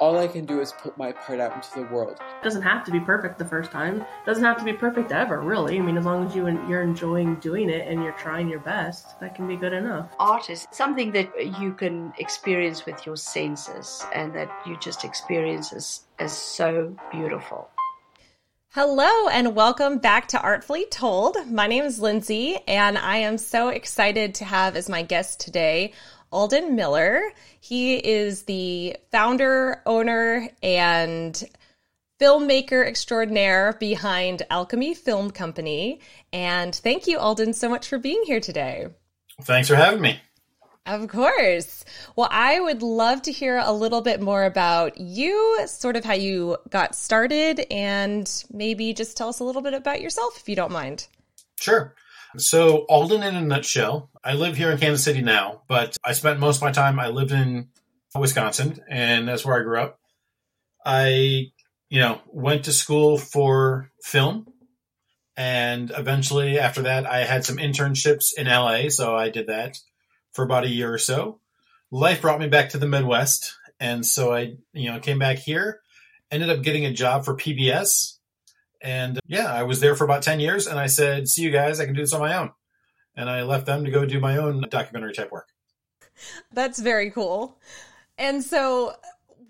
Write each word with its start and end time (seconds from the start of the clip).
All 0.00 0.18
I 0.18 0.28
can 0.28 0.46
do 0.46 0.62
is 0.62 0.72
put 0.72 0.96
my 0.96 1.12
part 1.12 1.40
out 1.40 1.54
into 1.54 1.68
the 1.74 1.94
world. 1.94 2.12
It 2.12 2.42
doesn't 2.42 2.62
have 2.62 2.84
to 2.86 2.90
be 2.90 3.00
perfect 3.00 3.38
the 3.38 3.44
first 3.44 3.70
time. 3.70 4.00
It 4.00 4.06
doesn't 4.24 4.42
have 4.42 4.56
to 4.56 4.64
be 4.64 4.72
perfect 4.72 5.12
ever, 5.12 5.42
really. 5.42 5.78
I 5.78 5.82
mean, 5.82 5.98
as 5.98 6.06
long 6.06 6.26
as 6.26 6.34
you 6.34 6.46
you're 6.66 6.80
enjoying 6.80 7.34
doing 7.34 7.68
it 7.68 7.86
and 7.86 8.02
you're 8.02 8.12
trying 8.12 8.48
your 8.48 8.60
best, 8.60 9.20
that 9.20 9.34
can 9.34 9.46
be 9.46 9.56
good 9.56 9.74
enough. 9.74 10.08
Art 10.18 10.48
is 10.48 10.66
something 10.70 11.12
that 11.12 11.60
you 11.60 11.74
can 11.74 12.14
experience 12.18 12.86
with 12.86 13.04
your 13.04 13.16
senses 13.16 14.02
and 14.14 14.34
that 14.34 14.50
you 14.64 14.78
just 14.78 15.04
experience 15.04 15.74
as, 15.74 16.06
as 16.18 16.32
so 16.32 16.96
beautiful. 17.12 17.68
Hello, 18.70 19.28
and 19.28 19.54
welcome 19.54 19.98
back 19.98 20.28
to 20.28 20.40
Artfully 20.40 20.86
Told. 20.86 21.36
My 21.50 21.66
name 21.66 21.84
is 21.84 22.00
Lindsay, 22.00 22.56
and 22.66 22.96
I 22.96 23.16
am 23.16 23.36
so 23.36 23.68
excited 23.68 24.34
to 24.36 24.46
have 24.46 24.76
as 24.76 24.88
my 24.88 25.02
guest 25.02 25.40
today 25.40 25.92
Alden 26.32 26.76
Miller. 26.76 27.32
He 27.60 27.96
is 27.96 28.44
the 28.44 28.96
founder, 29.10 29.82
owner, 29.86 30.48
and 30.62 31.42
filmmaker 32.20 32.86
extraordinaire 32.86 33.76
behind 33.80 34.42
Alchemy 34.50 34.94
Film 34.94 35.30
Company. 35.30 36.00
And 36.32 36.74
thank 36.74 37.06
you, 37.06 37.18
Alden, 37.18 37.54
so 37.54 37.68
much 37.68 37.88
for 37.88 37.98
being 37.98 38.22
here 38.24 38.40
today. 38.40 38.88
Thanks 39.42 39.68
for 39.68 39.76
having 39.76 40.00
me. 40.00 40.20
Of 40.86 41.08
course. 41.08 41.84
Well, 42.16 42.28
I 42.30 42.58
would 42.58 42.82
love 42.82 43.22
to 43.22 43.32
hear 43.32 43.58
a 43.58 43.72
little 43.72 44.00
bit 44.00 44.20
more 44.20 44.44
about 44.44 44.98
you, 44.98 45.60
sort 45.66 45.96
of 45.96 46.04
how 46.04 46.14
you 46.14 46.56
got 46.68 46.94
started, 46.94 47.66
and 47.70 48.44
maybe 48.52 48.92
just 48.92 49.16
tell 49.16 49.28
us 49.28 49.40
a 49.40 49.44
little 49.44 49.62
bit 49.62 49.74
about 49.74 50.00
yourself 50.00 50.36
if 50.36 50.48
you 50.48 50.56
don't 50.56 50.72
mind. 50.72 51.06
Sure. 51.60 51.94
So, 52.36 52.86
Alden 52.88 53.22
in 53.22 53.36
a 53.36 53.40
nutshell. 53.40 54.09
I 54.22 54.34
live 54.34 54.56
here 54.56 54.70
in 54.70 54.78
Kansas 54.78 55.04
City 55.04 55.22
now, 55.22 55.62
but 55.66 55.96
I 56.04 56.12
spent 56.12 56.40
most 56.40 56.56
of 56.56 56.62
my 56.62 56.72
time, 56.72 57.00
I 57.00 57.08
lived 57.08 57.32
in 57.32 57.68
Wisconsin, 58.14 58.82
and 58.88 59.26
that's 59.26 59.44
where 59.44 59.58
I 59.58 59.62
grew 59.62 59.80
up. 59.80 59.98
I, 60.84 61.50
you 61.88 62.00
know, 62.00 62.20
went 62.26 62.64
to 62.64 62.72
school 62.72 63.18
for 63.18 63.90
film. 64.02 64.46
And 65.36 65.90
eventually, 65.96 66.58
after 66.58 66.82
that, 66.82 67.06
I 67.06 67.24
had 67.24 67.44
some 67.44 67.56
internships 67.56 68.34
in 68.36 68.46
LA. 68.46 68.90
So 68.90 69.16
I 69.16 69.30
did 69.30 69.46
that 69.46 69.78
for 70.32 70.44
about 70.44 70.64
a 70.64 70.68
year 70.68 70.92
or 70.92 70.98
so. 70.98 71.40
Life 71.90 72.20
brought 72.20 72.40
me 72.40 72.48
back 72.48 72.70
to 72.70 72.78
the 72.78 72.86
Midwest. 72.86 73.56
And 73.78 74.04
so 74.04 74.34
I, 74.34 74.56
you 74.74 74.92
know, 74.92 75.00
came 75.00 75.18
back 75.18 75.38
here, 75.38 75.80
ended 76.30 76.50
up 76.50 76.62
getting 76.62 76.84
a 76.84 76.92
job 76.92 77.24
for 77.24 77.34
PBS 77.34 78.18
and 78.80 79.20
yeah, 79.26 79.52
I 79.52 79.64
was 79.64 79.80
there 79.80 79.94
for 79.94 80.04
about 80.04 80.22
10 80.22 80.40
years 80.40 80.66
and 80.66 80.78
I 80.78 80.86
said, 80.86 81.28
see 81.28 81.42
you 81.42 81.50
guys, 81.50 81.80
I 81.80 81.84
can 81.84 81.94
do 81.94 82.00
this 82.00 82.12
on 82.12 82.20
my 82.20 82.36
own. 82.36 82.50
And 83.16 83.28
I 83.28 83.42
left 83.42 83.66
them 83.66 83.84
to 83.84 83.90
go 83.90 84.04
do 84.04 84.20
my 84.20 84.36
own 84.36 84.64
documentary 84.70 85.12
type 85.12 85.32
work. 85.32 85.48
That's 86.52 86.78
very 86.78 87.10
cool. 87.10 87.58
And 88.18 88.44
so, 88.44 88.94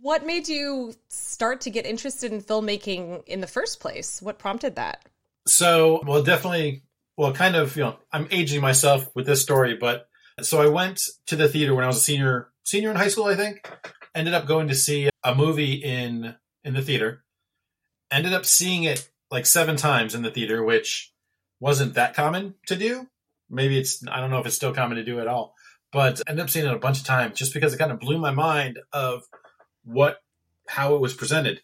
what 0.00 0.24
made 0.24 0.48
you 0.48 0.94
start 1.08 1.60
to 1.62 1.70
get 1.70 1.84
interested 1.84 2.32
in 2.32 2.40
filmmaking 2.40 3.26
in 3.26 3.40
the 3.40 3.46
first 3.46 3.80
place? 3.80 4.22
What 4.22 4.38
prompted 4.38 4.76
that? 4.76 5.04
So, 5.46 6.02
well, 6.06 6.22
definitely, 6.22 6.82
well, 7.16 7.32
kind 7.32 7.56
of, 7.56 7.76
you 7.76 7.82
know, 7.82 7.96
I'm 8.12 8.28
aging 8.30 8.60
myself 8.60 9.10
with 9.14 9.26
this 9.26 9.42
story, 9.42 9.76
but 9.76 10.08
so 10.40 10.62
I 10.62 10.68
went 10.68 11.00
to 11.26 11.36
the 11.36 11.48
theater 11.48 11.74
when 11.74 11.84
I 11.84 11.88
was 11.88 11.98
a 11.98 12.00
senior, 12.00 12.48
senior 12.64 12.90
in 12.90 12.96
high 12.96 13.08
school, 13.08 13.26
I 13.26 13.34
think. 13.34 13.68
Ended 14.14 14.34
up 14.34 14.46
going 14.46 14.68
to 14.68 14.74
see 14.74 15.10
a 15.22 15.34
movie 15.34 15.74
in 15.74 16.34
in 16.64 16.74
the 16.74 16.82
theater. 16.82 17.24
Ended 18.10 18.32
up 18.32 18.46
seeing 18.46 18.84
it 18.84 19.10
like 19.30 19.46
seven 19.46 19.76
times 19.76 20.14
in 20.14 20.22
the 20.22 20.30
theater, 20.30 20.64
which 20.64 21.12
wasn't 21.60 21.94
that 21.94 22.14
common 22.14 22.54
to 22.66 22.76
do. 22.76 23.08
Maybe 23.50 23.78
it's 23.78 24.06
I 24.06 24.20
don't 24.20 24.30
know 24.30 24.38
if 24.38 24.46
it's 24.46 24.56
still 24.56 24.74
common 24.74 24.96
to 24.96 25.04
do 25.04 25.20
at 25.20 25.28
all, 25.28 25.54
but 25.92 26.20
I 26.26 26.30
ended 26.30 26.44
up 26.44 26.50
seeing 26.50 26.66
it 26.66 26.72
a 26.72 26.78
bunch 26.78 27.00
of 27.00 27.06
times 27.06 27.38
just 27.38 27.54
because 27.54 27.74
it 27.74 27.78
kind 27.78 27.92
of 27.92 28.00
blew 28.00 28.18
my 28.18 28.30
mind 28.30 28.78
of 28.92 29.24
what 29.84 30.22
how 30.68 30.94
it 30.94 31.00
was 31.00 31.14
presented. 31.14 31.60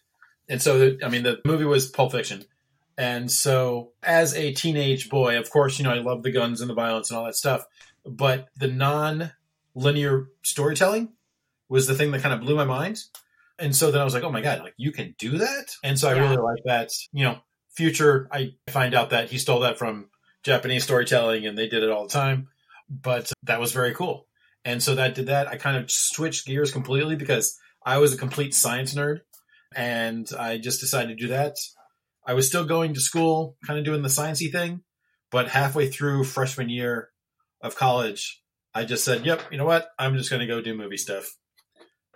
And 0.49 0.61
so 0.61 0.97
I 1.03 1.09
mean 1.09 1.23
the 1.23 1.39
movie 1.45 1.65
was 1.65 1.87
Pulp 1.87 2.11
Fiction. 2.11 2.43
And 2.97 3.31
so 3.31 3.91
as 4.01 4.33
a 4.33 4.53
teenage 4.53 5.09
boy, 5.09 5.37
of 5.37 5.49
course, 5.51 5.77
you 5.77 5.83
know, 5.83 5.91
I 5.91 5.99
love 5.99 6.23
the 6.23 6.31
guns 6.31 6.61
and 6.61 6.69
the 6.69 6.73
violence 6.73 7.11
and 7.11 7.17
all 7.19 7.25
that 7.25 7.35
stuff, 7.35 7.63
but 8.03 8.47
the 8.55 8.67
non-linear 8.67 10.29
storytelling 10.41 11.09
was 11.69 11.85
the 11.85 11.93
thing 11.93 12.11
that 12.11 12.23
kind 12.23 12.33
of 12.33 12.41
blew 12.41 12.55
my 12.55 12.65
mind. 12.65 13.03
And 13.59 13.75
so 13.75 13.91
then 13.91 14.01
I 14.01 14.03
was 14.03 14.13
like, 14.13 14.23
oh 14.23 14.31
my 14.31 14.41
God, 14.41 14.61
like 14.61 14.73
you 14.77 14.91
can 14.91 15.15
do 15.19 15.37
that? 15.37 15.75
And 15.83 15.99
so 15.99 16.09
I 16.09 16.15
yeah. 16.15 16.21
really 16.21 16.37
like 16.37 16.63
that, 16.65 16.89
you 17.11 17.23
know, 17.23 17.37
future, 17.75 18.27
I 18.31 18.55
find 18.69 18.95
out 18.95 19.11
that 19.11 19.29
he 19.29 19.37
stole 19.37 19.59
that 19.61 19.77
from 19.77 20.09
Japanese 20.47 20.83
storytelling 20.83 21.45
and 21.45 21.57
they 21.57 21.67
did 21.67 21.83
it 21.83 21.91
all 21.91 22.07
the 22.07 22.13
time. 22.13 22.47
But 22.89 23.31
that 23.43 23.59
was 23.59 23.73
very 23.73 23.93
cool. 23.93 24.27
And 24.63 24.81
so 24.81 24.95
that 24.95 25.13
did 25.13 25.27
that. 25.27 25.47
I 25.47 25.57
kind 25.57 25.77
of 25.77 25.91
switched 25.91 26.47
gears 26.47 26.71
completely 26.71 27.15
because 27.15 27.57
I 27.85 27.97
was 27.97 28.13
a 28.13 28.17
complete 28.17 28.53
science 28.55 28.93
nerd 28.93 29.19
and 29.75 30.27
I 30.39 30.57
just 30.57 30.79
decided 30.79 31.09
to 31.09 31.23
do 31.25 31.29
that. 31.29 31.55
I 32.25 32.33
was 32.33 32.47
still 32.47 32.65
going 32.65 32.93
to 32.93 32.99
school, 33.01 33.57
kind 33.65 33.77
of 33.77 33.85
doing 33.85 34.01
the 34.01 34.09
sciencey 34.09 34.51
thing, 34.51 34.81
but 35.31 35.49
halfway 35.49 35.89
through 35.89 36.23
freshman 36.23 36.69
year 36.69 37.09
of 37.61 37.75
college, 37.75 38.41
I 38.73 38.85
just 38.85 39.05
said, 39.05 39.25
"Yep, 39.25 39.43
you 39.51 39.57
know 39.57 39.65
what? 39.65 39.89
I'm 39.97 40.17
just 40.17 40.29
going 40.29 40.41
to 40.41 40.47
go 40.47 40.61
do 40.61 40.75
movie 40.75 40.97
stuff." 40.97 41.35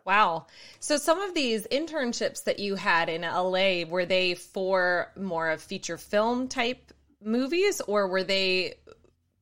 Wow. 0.05 0.47
So 0.79 0.97
some 0.97 1.21
of 1.21 1.33
these 1.33 1.67
internships 1.67 2.43
that 2.45 2.59
you 2.59 2.75
had 2.75 3.07
in 3.07 3.21
LA 3.21 3.85
were 3.85 4.05
they 4.05 4.33
for 4.35 5.11
more 5.15 5.49
of 5.49 5.61
feature 5.61 5.97
film 5.97 6.47
type 6.47 6.91
movies 7.23 7.81
or 7.81 8.07
were 8.07 8.23
they 8.23 8.75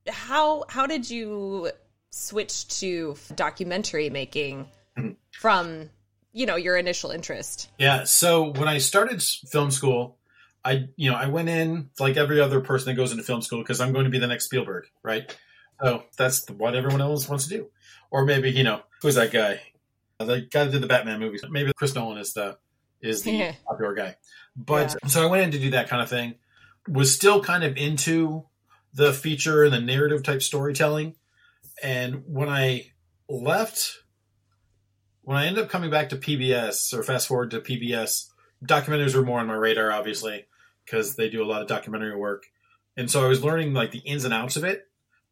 how 0.07 0.65
how 0.69 0.85
did 0.85 1.09
you 1.09 1.71
switch 2.11 2.67
to 2.79 3.15
documentary 3.35 4.09
making 4.09 4.67
from 5.31 5.89
you 6.33 6.45
know 6.45 6.55
your 6.55 6.77
initial 6.77 7.11
interest? 7.11 7.69
Yeah, 7.77 8.03
so 8.03 8.51
when 8.51 8.67
I 8.67 8.77
started 8.77 9.21
film 9.21 9.71
school, 9.71 10.17
I 10.63 10.89
you 10.95 11.11
know, 11.11 11.17
I 11.17 11.27
went 11.27 11.49
in 11.49 11.89
like 11.99 12.17
every 12.17 12.41
other 12.41 12.61
person 12.61 12.89
that 12.89 12.95
goes 12.95 13.11
into 13.11 13.23
film 13.23 13.41
school 13.41 13.59
because 13.59 13.81
I'm 13.81 13.93
going 13.93 14.05
to 14.05 14.11
be 14.11 14.19
the 14.19 14.27
next 14.27 14.45
Spielberg, 14.45 14.85
right? 15.03 15.35
So 15.81 16.03
that's 16.17 16.49
what 16.49 16.75
everyone 16.75 17.01
else 17.01 17.29
wants 17.29 17.47
to 17.47 17.49
do. 17.49 17.69
Or 18.11 18.25
maybe, 18.25 18.51
you 18.51 18.63
know, 18.63 18.81
who's 19.01 19.15
that 19.15 19.31
guy? 19.31 19.61
The 20.17 20.41
guy 20.41 20.65
that 20.65 20.71
did 20.71 20.81
the 20.81 20.87
Batman 20.87 21.19
movies. 21.19 21.43
Maybe 21.49 21.71
Chris 21.73 21.95
Nolan 21.95 22.17
is 22.17 22.33
the 22.33 22.57
is 23.01 23.23
the 23.23 23.53
popular 23.67 23.93
guy. 23.93 24.15
But 24.55 24.95
yeah. 25.01 25.09
so 25.09 25.23
I 25.23 25.27
went 25.27 25.43
in 25.43 25.51
to 25.51 25.59
do 25.59 25.71
that 25.71 25.87
kind 25.87 26.01
of 26.01 26.09
thing. 26.09 26.35
Was 26.87 27.13
still 27.13 27.43
kind 27.43 27.63
of 27.63 27.77
into 27.77 28.45
the 28.93 29.13
feature 29.13 29.63
and 29.63 29.73
the 29.73 29.79
narrative 29.79 30.23
type 30.23 30.41
storytelling. 30.41 31.15
And 31.83 32.23
when 32.25 32.49
I 32.49 32.91
left, 33.29 33.99
when 35.21 35.37
I 35.37 35.45
ended 35.45 35.63
up 35.63 35.69
coming 35.69 35.91
back 35.91 36.09
to 36.09 36.17
PBS 36.17 36.93
or 36.93 37.03
fast 37.03 37.27
forward 37.27 37.51
to 37.51 37.61
PBS, 37.61 38.29
documentaries 38.65 39.15
were 39.15 39.23
more 39.23 39.39
on 39.39 39.47
my 39.47 39.53
radar, 39.53 39.91
obviously, 39.91 40.47
because 40.85 41.15
they 41.15 41.29
do 41.29 41.43
a 41.43 41.45
lot 41.45 41.61
of 41.61 41.67
documentary 41.67 42.15
work. 42.15 42.47
And 42.97 43.09
so 43.09 43.23
I 43.23 43.27
was 43.27 43.43
learning 43.43 43.73
like 43.73 43.91
the 43.91 43.99
ins 43.99 44.25
and 44.25 44.33
outs 44.33 44.57
of 44.57 44.63
it. 44.63 44.87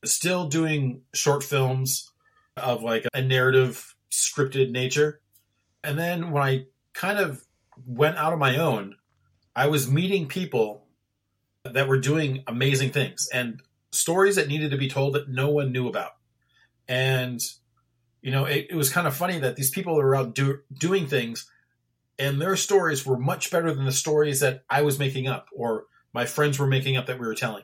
Still 0.06 0.48
doing 0.48 1.02
short 1.14 1.44
films 1.44 2.12
of 2.56 2.84
like 2.84 3.06
a 3.14 3.22
narrative 3.22 3.96
scripted 4.12 4.72
nature. 4.72 5.22
And 5.84 5.98
then 5.98 6.32
when 6.32 6.44
I 6.44 6.66
kind 6.94 7.20
of 7.20 7.44
went 7.86 8.18
out 8.18 8.34
on 8.34 8.40
my 8.40 8.58
own, 8.58 8.96
I 9.56 9.68
was 9.68 9.90
meeting 9.90 10.28
people 10.28 10.87
that 11.74 11.88
were 11.88 12.00
doing 12.00 12.44
amazing 12.48 12.92
things 12.92 13.30
and 13.34 13.62
stories 13.92 14.36
that 14.36 14.48
needed 14.48 14.72
to 14.72 14.78
be 14.78 14.90
told 14.90 15.14
that 15.14 15.30
no 15.30 15.50
one 15.50 15.72
knew 15.72 15.88
about. 15.88 16.12
And, 16.88 17.42
you 18.22 18.32
know, 18.32 18.46
it, 18.46 18.68
it 18.70 18.76
was 18.76 18.90
kind 18.90 19.08
of 19.08 19.16
funny 19.16 19.40
that 19.40 19.56
these 19.56 19.72
people 19.72 19.96
were 19.96 20.16
out 20.16 20.36
do, 20.36 20.60
doing 20.74 21.08
things 21.08 21.50
and 22.20 22.42
their 22.42 22.56
stories 22.56 23.06
were 23.06 23.18
much 23.18 23.52
better 23.52 23.74
than 23.74 23.86
the 23.86 23.92
stories 23.92 24.40
that 24.40 24.64
I 24.70 24.82
was 24.82 25.00
making 25.00 25.28
up 25.28 25.48
or 25.56 25.86
my 26.14 26.26
friends 26.26 26.58
were 26.58 26.68
making 26.68 26.98
up 26.98 27.08
that 27.08 27.20
we 27.20 27.28
were 27.28 27.36
telling. 27.36 27.64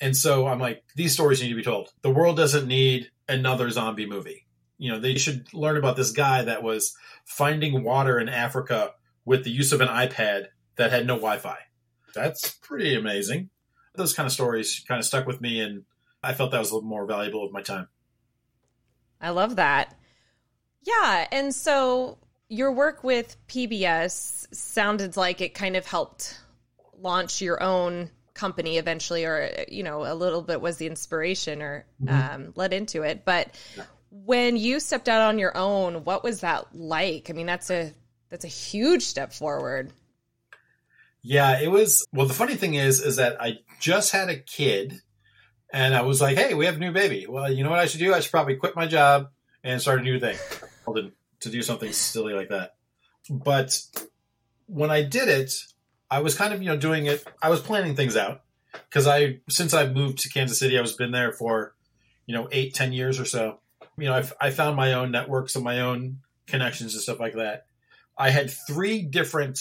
And 0.00 0.16
so 0.16 0.46
I'm 0.46 0.58
like, 0.58 0.82
these 0.96 1.12
stories 1.12 1.42
need 1.42 1.50
to 1.50 1.54
be 1.54 1.62
told. 1.62 1.92
The 2.02 2.10
world 2.10 2.36
doesn't 2.36 2.66
need 2.66 3.10
another 3.28 3.70
zombie 3.70 4.06
movie 4.06 4.44
you 4.78 4.90
know, 4.90 4.98
they 4.98 5.16
should 5.16 5.52
learn 5.54 5.76
about 5.76 5.96
this 5.96 6.10
guy 6.10 6.42
that 6.42 6.62
was 6.62 6.96
finding 7.24 7.84
water 7.84 8.18
in 8.18 8.28
Africa 8.28 8.92
with 9.24 9.44
the 9.44 9.50
use 9.50 9.72
of 9.72 9.80
an 9.80 9.88
iPad 9.88 10.46
that 10.76 10.90
had 10.90 11.06
no 11.06 11.14
Wi-Fi. 11.14 11.56
That's 12.14 12.52
pretty 12.52 12.94
amazing. 12.94 13.50
Those 13.94 14.12
kind 14.12 14.26
of 14.26 14.32
stories 14.32 14.84
kind 14.86 14.98
of 14.98 15.04
stuck 15.04 15.26
with 15.26 15.40
me, 15.40 15.60
and 15.60 15.84
I 16.22 16.34
felt 16.34 16.50
that 16.52 16.58
was 16.58 16.70
a 16.70 16.74
little 16.74 16.88
more 16.88 17.06
valuable 17.06 17.44
of 17.44 17.52
my 17.52 17.62
time. 17.62 17.88
I 19.20 19.30
love 19.30 19.56
that. 19.56 19.94
Yeah, 20.82 21.26
and 21.30 21.54
so 21.54 22.18
your 22.48 22.72
work 22.72 23.04
with 23.04 23.36
PBS 23.48 24.54
sounded 24.54 25.16
like 25.16 25.40
it 25.40 25.54
kind 25.54 25.76
of 25.76 25.86
helped 25.86 26.38
launch 26.98 27.40
your 27.40 27.62
own 27.62 28.10
company 28.34 28.78
eventually, 28.78 29.24
or 29.24 29.64
you 29.68 29.82
know, 29.82 30.04
a 30.04 30.14
little 30.14 30.42
bit 30.42 30.60
was 30.60 30.76
the 30.76 30.86
inspiration 30.86 31.62
or 31.62 31.86
mm-hmm. 32.02 32.34
um, 32.34 32.52
led 32.56 32.72
into 32.72 33.02
it. 33.02 33.24
But 33.24 33.58
when 34.10 34.56
you 34.56 34.80
stepped 34.80 35.08
out 35.08 35.22
on 35.22 35.38
your 35.38 35.56
own, 35.56 36.04
what 36.04 36.22
was 36.22 36.40
that 36.40 36.74
like? 36.74 37.30
I 37.30 37.32
mean, 37.32 37.46
that's 37.46 37.70
a 37.70 37.92
that's 38.30 38.44
a 38.44 38.48
huge 38.48 39.02
step 39.02 39.32
forward. 39.32 39.92
Yeah, 41.26 41.58
it 41.58 41.70
was. 41.70 42.06
Well, 42.12 42.26
the 42.26 42.34
funny 42.34 42.54
thing 42.54 42.74
is, 42.74 43.00
is 43.00 43.16
that 43.16 43.40
I 43.40 43.60
just 43.80 44.12
had 44.12 44.28
a 44.28 44.38
kid, 44.38 45.00
and 45.72 45.94
I 45.94 46.02
was 46.02 46.20
like, 46.20 46.36
"Hey, 46.36 46.52
we 46.52 46.66
have 46.66 46.76
a 46.76 46.78
new 46.78 46.92
baby. 46.92 47.26
Well, 47.26 47.50
you 47.50 47.64
know 47.64 47.70
what 47.70 47.78
I 47.78 47.86
should 47.86 48.00
do? 48.00 48.12
I 48.12 48.20
should 48.20 48.30
probably 48.30 48.56
quit 48.56 48.76
my 48.76 48.86
job 48.86 49.30
and 49.64 49.80
start 49.80 50.00
a 50.00 50.02
new 50.02 50.20
thing, 50.20 50.36
to 51.40 51.50
do 51.50 51.62
something 51.62 51.90
silly 51.92 52.34
like 52.34 52.50
that." 52.50 52.74
But 53.30 53.80
when 54.66 54.90
I 54.90 55.02
did 55.02 55.28
it, 55.28 55.54
I 56.10 56.20
was 56.20 56.34
kind 56.34 56.52
of 56.52 56.60
you 56.62 56.68
know 56.68 56.76
doing 56.76 57.06
it. 57.06 57.26
I 57.42 57.48
was 57.48 57.60
planning 57.60 57.96
things 57.96 58.18
out 58.18 58.42
because 58.72 59.06
I 59.06 59.40
since 59.48 59.72
I 59.72 59.86
moved 59.86 60.18
to 60.20 60.28
Kansas 60.28 60.58
City, 60.58 60.76
I 60.76 60.82
was 60.82 60.92
been 60.92 61.10
there 61.10 61.32
for 61.32 61.74
you 62.26 62.34
know 62.34 62.48
eight, 62.52 62.74
ten 62.74 62.92
years 62.92 63.18
or 63.18 63.24
so. 63.24 63.60
You 63.96 64.06
know, 64.06 64.14
I've, 64.14 64.34
I 64.38 64.50
found 64.50 64.76
my 64.76 64.92
own 64.92 65.10
networks 65.10 65.54
and 65.54 65.64
my 65.64 65.80
own 65.80 66.18
connections 66.46 66.92
and 66.92 67.02
stuff 67.02 67.18
like 67.18 67.34
that. 67.36 67.64
I 68.18 68.28
had 68.28 68.50
three 68.50 69.02
different 69.02 69.58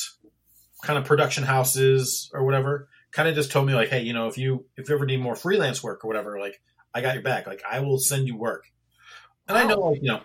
kind 0.83 1.00
of 1.00 1.06
production 1.06 1.44
houses 1.44 2.30
or 2.33 2.44
whatever 2.44 2.89
kind 3.13 3.30
of 3.30 3.35
just 3.35 3.51
told 3.51 3.65
me 3.65 3.74
like, 3.74 3.89
hey, 3.89 4.01
you 4.01 4.12
know, 4.12 4.27
if 4.27 4.38
you 4.38 4.65
if 4.75 4.89
you 4.89 4.95
ever 4.95 5.06
need 5.06 5.21
more 5.21 5.35
freelance 5.35 5.81
work 5.81 6.03
or 6.03 6.07
whatever, 6.07 6.39
like 6.39 6.59
I 6.94 7.01
got 7.01 7.13
your 7.13 7.24
back. 7.24 7.47
Like 7.47 7.63
I 7.69 7.80
will 7.80 8.00
send 8.00 8.27
you 8.27 8.35
work. 8.35 8.65
And 9.47 9.57
I 9.57 9.65
know 9.65 9.75
oh. 9.75 9.89
like, 9.91 10.01
you 10.01 10.09
know, 10.09 10.21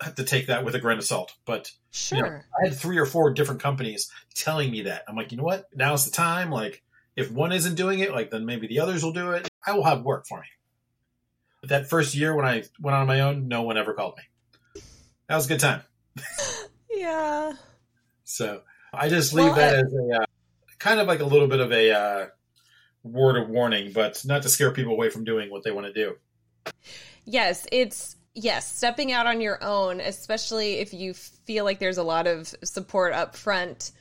I 0.00 0.06
have 0.06 0.14
to 0.14 0.24
take 0.24 0.46
that 0.46 0.64
with 0.64 0.74
a 0.74 0.78
grain 0.78 0.98
of 0.98 1.04
salt, 1.04 1.34
but 1.44 1.70
Sure. 1.90 2.18
you 2.18 2.24
know, 2.24 2.28
I 2.30 2.68
had 2.68 2.76
three 2.76 2.98
or 2.98 3.06
four 3.06 3.32
different 3.32 3.60
companies 3.60 4.10
telling 4.34 4.70
me 4.70 4.82
that. 4.82 5.02
I'm 5.08 5.16
like, 5.16 5.32
you 5.32 5.38
know 5.38 5.44
what? 5.44 5.66
Now's 5.74 6.04
the 6.04 6.12
time. 6.12 6.50
Like 6.50 6.82
if 7.16 7.30
one 7.30 7.52
isn't 7.52 7.74
doing 7.74 7.98
it, 7.98 8.12
like 8.12 8.30
then 8.30 8.46
maybe 8.46 8.68
the 8.68 8.80
others 8.80 9.02
will 9.02 9.12
do 9.12 9.32
it. 9.32 9.48
I 9.66 9.72
will 9.72 9.84
have 9.84 10.02
work 10.04 10.26
for 10.26 10.38
me. 10.38 10.46
But 11.60 11.70
that 11.70 11.90
first 11.90 12.14
year 12.14 12.34
when 12.36 12.46
I 12.46 12.62
went 12.80 12.96
on 12.96 13.06
my 13.08 13.20
own, 13.20 13.48
no 13.48 13.62
one 13.62 13.76
ever 13.76 13.94
called 13.94 14.16
me. 14.16 14.82
That 15.28 15.34
was 15.34 15.46
a 15.46 15.48
good 15.48 15.60
time. 15.60 15.82
yeah. 16.90 17.54
So 18.24 18.62
I 18.92 19.08
just 19.08 19.32
leave 19.32 19.46
Well, 19.46 19.54
that 19.56 19.74
uh, 19.74 19.86
as 19.86 19.92
a 19.94 20.22
uh, 20.22 20.26
kind 20.78 21.00
of 21.00 21.06
like 21.06 21.20
a 21.20 21.24
little 21.24 21.48
bit 21.48 21.60
of 21.60 21.72
a 21.72 21.90
uh, 21.92 22.26
word 23.02 23.36
of 23.36 23.48
warning, 23.48 23.92
but 23.92 24.22
not 24.24 24.42
to 24.42 24.48
scare 24.48 24.70
people 24.72 24.92
away 24.92 25.10
from 25.10 25.24
doing 25.24 25.50
what 25.50 25.62
they 25.64 25.70
want 25.70 25.86
to 25.86 25.92
do. 25.92 26.16
Yes, 27.24 27.66
it's 27.72 28.16
yes, 28.34 28.74
stepping 28.76 29.12
out 29.12 29.26
on 29.26 29.40
your 29.40 29.62
own, 29.62 30.00
especially 30.00 30.74
if 30.74 30.94
you 30.94 31.14
feel 31.14 31.64
like 31.64 31.78
there's 31.78 31.98
a 31.98 32.02
lot 32.02 32.26
of 32.26 32.54
support 32.64 33.12
up 33.12 33.36
front, 33.36 33.92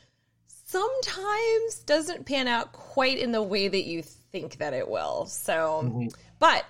sometimes 0.65 1.79
doesn't 1.85 2.25
pan 2.25 2.47
out 2.47 2.71
quite 2.71 3.17
in 3.17 3.31
the 3.31 3.41
way 3.41 3.67
that 3.67 3.85
you 3.85 4.01
think 4.03 4.57
that 4.57 4.73
it 4.73 4.87
will. 4.87 5.25
So, 5.25 5.83
Mhm. 5.85 6.13
but 6.39 6.65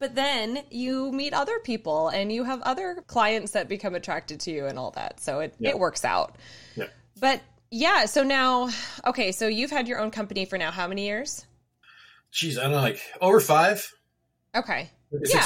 but 0.00 0.14
then 0.14 0.62
you 0.70 1.10
meet 1.10 1.34
other 1.34 1.58
people 1.58 2.06
and 2.08 2.30
you 2.30 2.44
have 2.44 2.62
other 2.62 3.02
clients 3.08 3.50
that 3.52 3.66
become 3.68 3.96
attracted 3.96 4.38
to 4.38 4.52
you 4.52 4.66
and 4.66 4.78
all 4.78 4.92
that. 4.92 5.18
So 5.18 5.40
it 5.40 5.54
Yeah. 5.58 5.70
it 5.70 5.78
works 5.78 6.04
out. 6.04 6.36
Yeah. 6.76 6.86
But 7.18 7.40
yeah, 7.70 8.06
so 8.06 8.22
now 8.22 8.70
okay, 9.06 9.32
so 9.32 9.46
you've 9.46 9.70
had 9.70 9.88
your 9.88 9.98
own 10.00 10.10
company 10.10 10.44
for 10.44 10.58
now 10.58 10.70
how 10.70 10.88
many 10.88 11.06
years? 11.06 11.44
Jeez, 12.32 12.58
I 12.58 12.64
don't 12.64 12.72
know, 12.72 12.78
like 12.78 13.00
over 13.20 13.40
five. 13.40 13.90
Okay. 14.54 14.90
Yeah. 15.10 15.44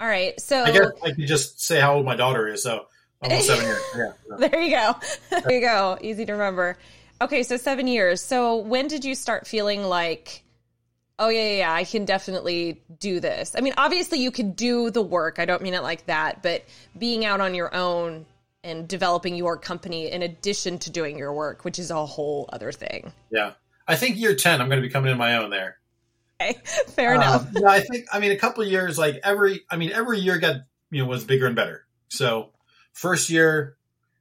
All 0.00 0.06
right. 0.06 0.38
So 0.40 0.62
I 0.62 0.70
guess 0.70 0.88
I 1.02 1.12
can 1.12 1.26
just 1.26 1.60
say 1.60 1.80
how 1.80 1.96
old 1.96 2.06
my 2.06 2.16
daughter 2.16 2.48
is. 2.48 2.62
So 2.62 2.86
almost 3.22 3.46
seven 3.46 3.64
years. 3.64 3.82
Yeah. 3.96 4.48
There 4.48 4.60
you 4.60 4.70
go. 4.70 4.96
There 5.30 5.52
you 5.52 5.60
go. 5.60 5.98
Easy 6.00 6.26
to 6.26 6.32
remember. 6.32 6.78
Okay, 7.20 7.42
so 7.42 7.56
seven 7.56 7.88
years. 7.88 8.20
So 8.20 8.58
when 8.58 8.86
did 8.86 9.04
you 9.04 9.14
start 9.14 9.46
feeling 9.46 9.82
like, 9.82 10.44
oh 11.18 11.28
yeah, 11.28 11.42
yeah, 11.42 11.56
yeah, 11.56 11.72
I 11.72 11.84
can 11.84 12.04
definitely 12.04 12.80
do 13.00 13.18
this? 13.18 13.56
I 13.56 13.60
mean, 13.60 13.74
obviously 13.76 14.20
you 14.20 14.30
could 14.30 14.54
do 14.54 14.90
the 14.90 15.02
work. 15.02 15.38
I 15.38 15.44
don't 15.44 15.62
mean 15.62 15.74
it 15.74 15.82
like 15.82 16.06
that, 16.06 16.42
but 16.42 16.64
being 16.96 17.24
out 17.24 17.40
on 17.40 17.54
your 17.54 17.74
own 17.74 18.24
and 18.68 18.88
developing 18.88 19.34
your 19.34 19.56
company 19.56 20.10
in 20.10 20.22
addition 20.22 20.78
to 20.80 20.90
doing 20.90 21.18
your 21.18 21.32
work, 21.32 21.64
which 21.64 21.78
is 21.78 21.90
a 21.90 22.06
whole 22.06 22.48
other 22.52 22.72
thing. 22.72 23.12
Yeah. 23.30 23.52
I 23.86 23.96
think 23.96 24.18
year 24.18 24.34
10, 24.34 24.60
I'm 24.60 24.68
going 24.68 24.80
to 24.80 24.86
be 24.86 24.92
coming 24.92 25.10
in 25.10 25.18
my 25.18 25.36
own 25.36 25.50
there. 25.50 25.78
Okay, 26.40 26.58
fair 26.88 27.14
enough. 27.14 27.46
Um, 27.46 27.62
yeah, 27.62 27.68
I 27.70 27.80
think, 27.80 28.06
I 28.12 28.20
mean, 28.20 28.32
a 28.32 28.36
couple 28.36 28.62
of 28.62 28.70
years, 28.70 28.98
like 28.98 29.20
every, 29.24 29.62
I 29.70 29.76
mean, 29.76 29.90
every 29.92 30.18
year 30.18 30.38
got, 30.38 30.56
you 30.90 31.02
know, 31.02 31.08
was 31.08 31.24
bigger 31.24 31.46
and 31.46 31.56
better. 31.56 31.86
So 32.08 32.50
first 32.92 33.30
year, 33.30 33.76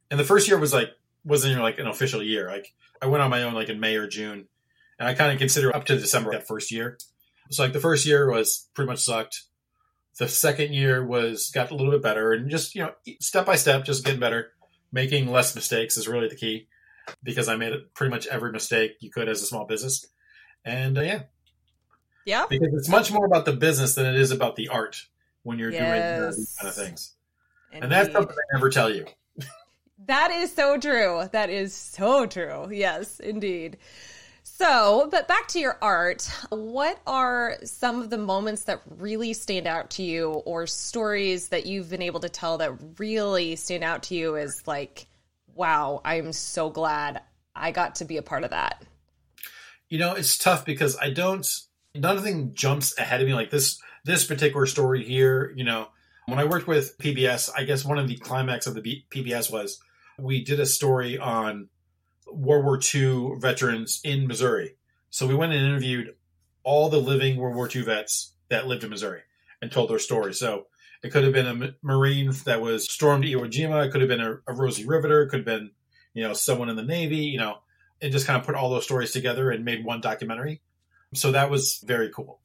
and 0.09 0.19
the 0.19 0.23
first 0.23 0.47
year 0.47 0.57
was 0.57 0.73
like, 0.73 0.89
wasn't 1.27 1.51
even 1.51 1.61
like 1.61 1.77
an 1.77 1.87
official 1.87 2.23
year. 2.23 2.47
Like 2.47 2.73
I 3.01 3.07
went 3.07 3.21
on 3.21 3.29
my 3.29 3.43
own 3.43 3.53
like 3.53 3.69
in 3.69 3.79
May 3.79 3.95
or 3.95 4.07
June, 4.07 4.47
and 4.97 5.07
I 5.07 5.13
kind 5.13 5.31
of 5.31 5.37
consider 5.37 5.75
up 5.75 5.85
to 5.85 5.97
December 5.97 6.31
that 6.31 6.47
first 6.47 6.71
year. 6.71 6.97
So 7.51 7.63
like 7.63 7.73
the 7.73 7.79
first 7.79 8.05
year 8.05 8.31
was 8.31 8.69
pretty 8.73 8.89
much 8.89 9.03
sucked. 9.03 9.43
The 10.19 10.27
second 10.27 10.73
year 10.73 11.05
was 11.05 11.51
got 11.51 11.71
a 11.71 11.75
little 11.75 11.91
bit 11.91 12.01
better, 12.01 12.33
and 12.33 12.49
just 12.49 12.75
you 12.75 12.83
know, 12.83 12.93
step 13.19 13.45
by 13.45 13.55
step, 13.55 13.85
just 13.85 14.03
getting 14.03 14.19
better. 14.19 14.51
Making 14.91 15.27
less 15.29 15.53
mistakes 15.53 15.97
is 15.97 16.07
really 16.07 16.29
the 16.29 16.35
key, 16.35 16.67
because 17.21 17.49
I 17.49 17.55
made 17.57 17.73
pretty 17.93 18.09
much 18.09 18.25
every 18.27 18.51
mistake 18.51 18.93
you 18.99 19.11
could 19.11 19.27
as 19.27 19.41
a 19.41 19.45
small 19.45 19.65
business, 19.65 20.07
and 20.63 20.97
uh, 20.97 21.01
yeah, 21.01 21.21
yeah. 22.25 22.45
because 22.49 22.69
it's 22.73 22.89
much 22.89 23.11
more 23.11 23.25
about 23.25 23.45
the 23.45 23.53
business 23.53 23.95
than 23.95 24.05
it 24.05 24.15
is 24.15 24.31
about 24.31 24.55
the 24.55 24.69
art 24.69 24.97
when 25.43 25.59
you're 25.59 25.71
doing 25.71 25.83
uh, 25.83 26.31
these 26.35 26.55
kind 26.59 26.69
of 26.69 26.75
things. 26.75 27.13
And 27.71 27.91
that's 27.91 28.11
something 28.11 28.35
I 28.35 28.55
never 28.55 28.69
tell 28.69 28.93
you. 28.93 29.05
That 30.05 30.31
is 30.31 30.53
so 30.53 30.77
true. 30.77 31.27
That 31.33 31.49
is 31.49 31.73
so 31.73 32.27
true. 32.27 32.69
Yes, 32.71 33.19
indeed. 33.19 33.77
So, 34.57 35.07
but 35.11 35.27
back 35.27 35.47
to 35.49 35.59
your 35.59 35.77
art, 35.83 36.27
what 36.49 36.99
are 37.05 37.57
some 37.63 38.01
of 38.01 38.09
the 38.09 38.17
moments 38.17 38.63
that 38.63 38.81
really 38.97 39.33
stand 39.33 39.67
out 39.67 39.91
to 39.91 40.03
you 40.03 40.31
or 40.31 40.65
stories 40.65 41.49
that 41.49 41.67
you've 41.67 41.91
been 41.91 42.01
able 42.01 42.21
to 42.21 42.29
tell 42.29 42.57
that 42.57 42.71
really 42.97 43.55
stand 43.55 43.83
out 43.83 44.01
to 44.03 44.15
you 44.15 44.35
as 44.35 44.63
like, 44.65 45.05
wow, 45.53 46.01
I'm 46.03 46.33
so 46.33 46.71
glad 46.71 47.21
I 47.55 47.69
got 47.69 47.97
to 47.97 48.05
be 48.05 48.17
a 48.17 48.23
part 48.23 48.43
of 48.43 48.49
that? 48.49 48.83
You 49.89 49.99
know, 49.99 50.13
it's 50.13 50.39
tough 50.39 50.65
because 50.65 50.97
I 50.97 51.11
don't. 51.11 51.47
Nothing 51.93 52.55
jumps 52.55 52.97
ahead 52.97 53.21
of 53.21 53.27
me 53.27 53.35
like 53.35 53.51
this. 53.51 53.79
This 54.05 54.25
particular 54.25 54.65
story 54.65 55.03
here, 55.03 55.53
you 55.55 55.65
know, 55.65 55.89
when 56.25 56.39
I 56.39 56.45
worked 56.45 56.65
with 56.65 56.97
PBS, 56.97 57.51
I 57.55 57.63
guess 57.63 57.85
one 57.85 57.99
of 57.99 58.07
the 58.07 58.17
climax 58.17 58.65
of 58.65 58.73
the 58.73 58.81
B- 58.81 59.05
PBS 59.11 59.51
was 59.51 59.79
we 60.17 60.43
did 60.43 60.59
a 60.59 60.65
story 60.65 61.19
on 61.19 61.69
World 62.31 62.65
War 62.65 62.79
II 62.93 63.39
veterans 63.39 64.01
in 64.03 64.27
Missouri. 64.27 64.75
So 65.09 65.27
we 65.27 65.35
went 65.35 65.53
and 65.53 65.65
interviewed 65.65 66.15
all 66.63 66.89
the 66.89 66.97
living 66.97 67.37
World 67.37 67.55
War 67.55 67.69
II 67.73 67.83
vets 67.83 68.33
that 68.49 68.67
lived 68.67 68.83
in 68.83 68.89
Missouri 68.89 69.21
and 69.61 69.71
told 69.71 69.89
their 69.89 69.99
story. 69.99 70.33
So 70.33 70.67
it 71.03 71.11
could 71.11 71.23
have 71.23 71.33
been 71.33 71.63
a 71.63 71.75
Marine 71.81 72.33
that 72.45 72.61
was 72.61 72.91
stormed 72.91 73.23
Iwo 73.23 73.49
Jima. 73.51 73.85
It 73.85 73.91
could 73.91 74.01
have 74.01 74.09
been 74.09 74.21
a, 74.21 74.37
a 74.47 74.53
Rosie 74.53 74.85
Riveter. 74.85 75.23
It 75.23 75.29
could 75.29 75.39
have 75.39 75.45
been, 75.45 75.71
you 76.13 76.23
know, 76.23 76.33
someone 76.33 76.69
in 76.69 76.75
the 76.75 76.83
Navy, 76.83 77.17
you 77.17 77.37
know, 77.37 77.59
and 78.01 78.11
just 78.11 78.27
kind 78.27 78.39
of 78.39 78.45
put 78.45 78.55
all 78.55 78.69
those 78.69 78.83
stories 78.83 79.11
together 79.11 79.51
and 79.51 79.63
made 79.63 79.85
one 79.85 80.01
documentary. 80.01 80.61
So 81.13 81.31
that 81.31 81.49
was 81.49 81.83
very 81.85 82.09
cool. 82.13 82.39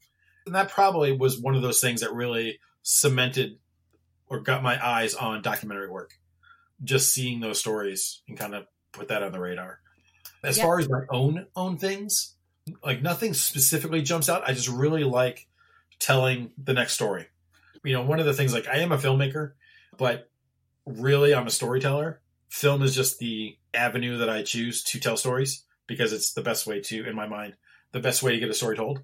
And 0.45 0.55
that 0.55 0.69
probably 0.69 1.11
was 1.11 1.39
one 1.39 1.55
of 1.55 1.61
those 1.61 1.81
things 1.81 2.01
that 2.01 2.13
really 2.13 2.59
cemented 2.81 3.57
or 4.27 4.39
got 4.39 4.63
my 4.63 4.83
eyes 4.85 5.15
on 5.15 5.41
documentary 5.41 5.89
work. 5.89 6.13
Just 6.83 7.13
seeing 7.13 7.39
those 7.39 7.59
stories 7.59 8.21
and 8.27 8.37
kind 8.37 8.55
of 8.55 8.65
put 8.93 9.09
that 9.09 9.23
on 9.23 9.31
the 9.31 9.39
radar. 9.39 9.79
As 10.43 10.57
Yeah. 10.57 10.63
far 10.63 10.79
as 10.79 10.89
my 10.89 11.01
own 11.09 11.47
own 11.55 11.77
things, 11.77 12.35
like 12.83 13.01
nothing 13.01 13.33
specifically 13.33 14.01
jumps 14.01 14.29
out. 14.29 14.47
I 14.47 14.53
just 14.53 14.69
really 14.69 15.03
like 15.03 15.47
telling 15.99 16.51
the 16.57 16.73
next 16.73 16.93
story. 16.93 17.27
You 17.83 17.93
know, 17.93 18.03
one 18.03 18.19
of 18.19 18.25
the 18.25 18.33
things 18.33 18.53
like 18.53 18.67
I 18.67 18.77
am 18.77 18.91
a 18.91 18.97
filmmaker, 18.97 19.53
but 19.97 20.29
really 20.85 21.33
I'm 21.35 21.47
a 21.47 21.51
storyteller. 21.51 22.21
Film 22.49 22.81
is 22.83 22.95
just 22.95 23.19
the 23.19 23.57
avenue 23.73 24.17
that 24.17 24.29
I 24.29 24.43
choose 24.43 24.83
to 24.85 24.99
tell 24.99 25.17
stories 25.17 25.63
because 25.87 26.13
it's 26.13 26.33
the 26.33 26.41
best 26.41 26.67
way 26.67 26.79
to, 26.81 27.07
in 27.07 27.15
my 27.15 27.27
mind, 27.27 27.55
the 27.91 27.99
best 27.99 28.23
way 28.23 28.31
to 28.33 28.39
get 28.39 28.49
a 28.49 28.53
story 28.53 28.77
told. 28.77 29.01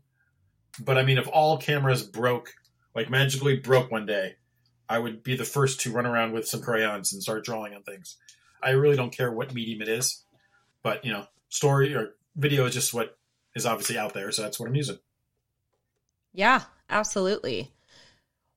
But 0.79 0.97
I 0.97 1.03
mean, 1.03 1.17
if 1.17 1.27
all 1.27 1.57
cameras 1.57 2.03
broke, 2.03 2.53
like 2.95 3.09
magically 3.09 3.57
broke 3.57 3.91
one 3.91 4.05
day, 4.05 4.35
I 4.87 4.99
would 4.99 5.23
be 5.23 5.35
the 5.35 5.45
first 5.45 5.81
to 5.81 5.91
run 5.91 6.05
around 6.05 6.33
with 6.33 6.47
some 6.47 6.61
crayons 6.61 7.13
and 7.13 7.21
start 7.21 7.43
drawing 7.45 7.73
on 7.73 7.83
things. 7.83 8.17
I 8.61 8.71
really 8.71 8.95
don't 8.95 9.15
care 9.15 9.31
what 9.31 9.53
medium 9.53 9.81
it 9.81 9.87
is, 9.87 10.23
but 10.83 11.03
you 11.05 11.11
know, 11.11 11.25
story 11.49 11.95
or 11.95 12.15
video 12.35 12.65
is 12.65 12.73
just 12.73 12.93
what 12.93 13.17
is 13.55 13.65
obviously 13.65 13.97
out 13.97 14.13
there, 14.13 14.31
so 14.31 14.41
that's 14.41 14.59
what 14.59 14.69
I'm 14.69 14.75
using. 14.75 14.99
Yeah, 16.33 16.63
absolutely. 16.89 17.71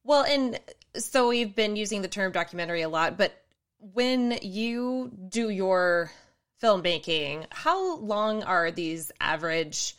Well, 0.05 0.25
and 0.25 0.61
so 0.97 1.29
we've 1.29 1.55
been 1.55 1.77
using 1.77 2.03
the 2.03 2.09
term 2.09 2.33
documentary 2.33 2.83
a 2.83 2.89
lot, 2.89 3.17
but 3.17 3.33
when 3.79 4.39
you 4.43 5.11
do 5.29 5.49
your 5.49 6.11
filmmaking, 6.63 7.47
how 7.51 7.97
long 7.97 8.43
are 8.43 8.71
these 8.71 9.11
average 9.21 9.97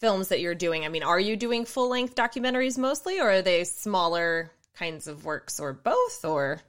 films 0.00 0.28
that 0.28 0.40
you're 0.40 0.54
doing? 0.54 0.84
I 0.84 0.88
mean, 0.88 1.02
are 1.02 1.18
you 1.18 1.36
doing 1.36 1.64
full 1.64 1.88
length 1.88 2.14
documentaries 2.14 2.78
mostly, 2.78 3.18
or 3.20 3.30
are 3.30 3.42
they 3.42 3.64
smaller 3.64 4.52
kinds 4.74 5.06
of 5.06 5.24
works, 5.24 5.58
or 5.58 5.72
both? 5.72 6.24
Or 6.24 6.60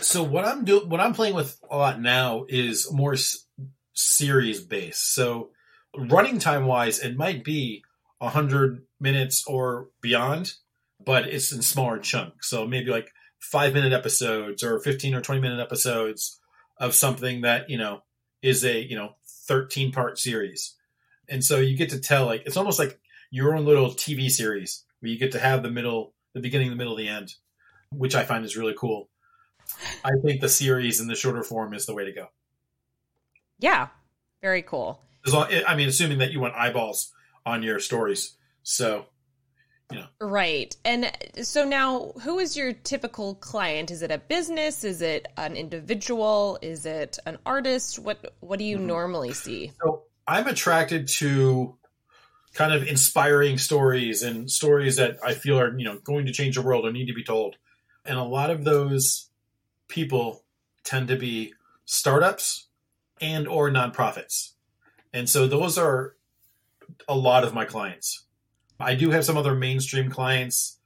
So 0.00 0.22
what 0.22 0.44
I'm 0.44 0.64
doing, 0.64 0.88
what 0.88 1.00
I'm 1.00 1.14
playing 1.14 1.34
with 1.34 1.58
a 1.70 1.76
lot 1.76 2.00
now 2.00 2.44
is 2.48 2.90
more 2.92 3.12
s- 3.12 3.46
series 3.92 4.60
based. 4.62 5.14
So 5.14 5.50
running 5.96 6.38
time 6.38 6.66
wise, 6.66 6.98
it 6.98 7.16
might 7.16 7.44
be 7.44 7.84
hundred 8.20 8.84
minutes 9.00 9.44
or 9.46 9.88
beyond, 10.00 10.54
but 11.04 11.26
it's 11.26 11.52
in 11.52 11.62
smaller 11.62 11.98
chunks. 11.98 12.48
So 12.48 12.66
maybe 12.66 12.90
like 12.90 13.10
five 13.40 13.74
minute 13.74 13.92
episodes 13.92 14.62
or 14.62 14.78
15 14.80 15.14
or 15.14 15.20
20 15.20 15.40
minute 15.40 15.60
episodes 15.60 16.40
of 16.78 16.94
something 16.94 17.42
that, 17.42 17.68
you 17.68 17.78
know, 17.78 18.02
is 18.40 18.64
a, 18.64 18.80
you 18.80 18.96
know, 18.96 19.16
13 19.48 19.92
part 19.92 20.18
series. 20.18 20.76
And 21.28 21.44
so 21.44 21.58
you 21.58 21.76
get 21.76 21.90
to 21.90 22.00
tell 22.00 22.26
like 22.26 22.42
it's 22.46 22.56
almost 22.56 22.78
like 22.78 22.98
your 23.30 23.56
own 23.56 23.64
little 23.64 23.90
TV 23.90 24.30
series 24.30 24.84
where 25.00 25.10
you 25.10 25.18
get 25.18 25.32
to 25.32 25.38
have 25.38 25.62
the 25.62 25.70
middle, 25.70 26.14
the 26.34 26.40
beginning, 26.40 26.70
the 26.70 26.76
middle, 26.76 26.96
the 26.96 27.08
end, 27.08 27.34
which 27.90 28.14
I 28.14 28.24
find 28.24 28.44
is 28.44 28.56
really 28.56 28.74
cool. 28.78 29.08
I 30.04 30.10
think 30.22 30.40
the 30.40 30.48
series 30.48 31.00
in 31.00 31.06
the 31.06 31.14
shorter 31.14 31.42
form 31.42 31.74
is 31.74 31.86
the 31.86 31.94
way 31.94 32.04
to 32.04 32.12
go. 32.12 32.28
Yeah, 33.58 33.88
very 34.40 34.62
cool. 34.62 35.00
As 35.26 35.32
long, 35.32 35.46
I 35.66 35.76
mean, 35.76 35.88
assuming 35.88 36.18
that 36.18 36.32
you 36.32 36.40
want 36.40 36.54
eyeballs 36.54 37.12
on 37.46 37.62
your 37.62 37.78
stories. 37.78 38.36
So, 38.62 39.06
you 39.90 39.98
know. 39.98 40.06
Right. 40.20 40.74
And 40.84 41.10
so 41.42 41.64
now, 41.64 42.12
who 42.22 42.38
is 42.38 42.56
your 42.56 42.72
typical 42.72 43.36
client? 43.36 43.90
Is 43.90 44.02
it 44.02 44.10
a 44.10 44.18
business? 44.18 44.84
Is 44.84 45.02
it 45.02 45.28
an 45.36 45.56
individual? 45.56 46.58
Is 46.62 46.86
it 46.86 47.18
an 47.26 47.38
artist? 47.46 47.98
What 47.98 48.34
What 48.40 48.58
do 48.58 48.64
you 48.64 48.78
mm-hmm. 48.78 48.86
normally 48.86 49.32
see? 49.32 49.72
So 49.82 50.04
I'm 50.26 50.46
attracted 50.46 51.08
to 51.18 51.76
kind 52.54 52.72
of 52.72 52.86
inspiring 52.86 53.58
stories 53.58 54.22
and 54.22 54.50
stories 54.50 54.96
that 54.96 55.16
I 55.24 55.34
feel 55.34 55.58
are 55.58 55.76
you 55.76 55.84
know 55.84 55.98
going 55.98 56.26
to 56.26 56.32
change 56.32 56.56
the 56.56 56.62
world 56.62 56.84
or 56.84 56.92
need 56.92 57.06
to 57.06 57.14
be 57.14 57.24
told. 57.24 57.56
And 58.04 58.18
a 58.18 58.24
lot 58.24 58.50
of 58.50 58.64
those 58.64 59.28
people 59.92 60.42
tend 60.84 61.06
to 61.08 61.16
be 61.16 61.52
startups 61.84 62.68
and 63.20 63.46
or 63.46 63.70
nonprofits. 63.70 64.52
And 65.12 65.28
so 65.28 65.46
those 65.46 65.76
are 65.76 66.16
a 67.06 67.14
lot 67.14 67.44
of 67.44 67.52
my 67.52 67.66
clients. 67.66 68.24
I 68.80 68.94
do 68.94 69.10
have 69.10 69.24
some 69.24 69.36
other 69.36 69.54
mainstream 69.54 70.10
clients, 70.10 70.78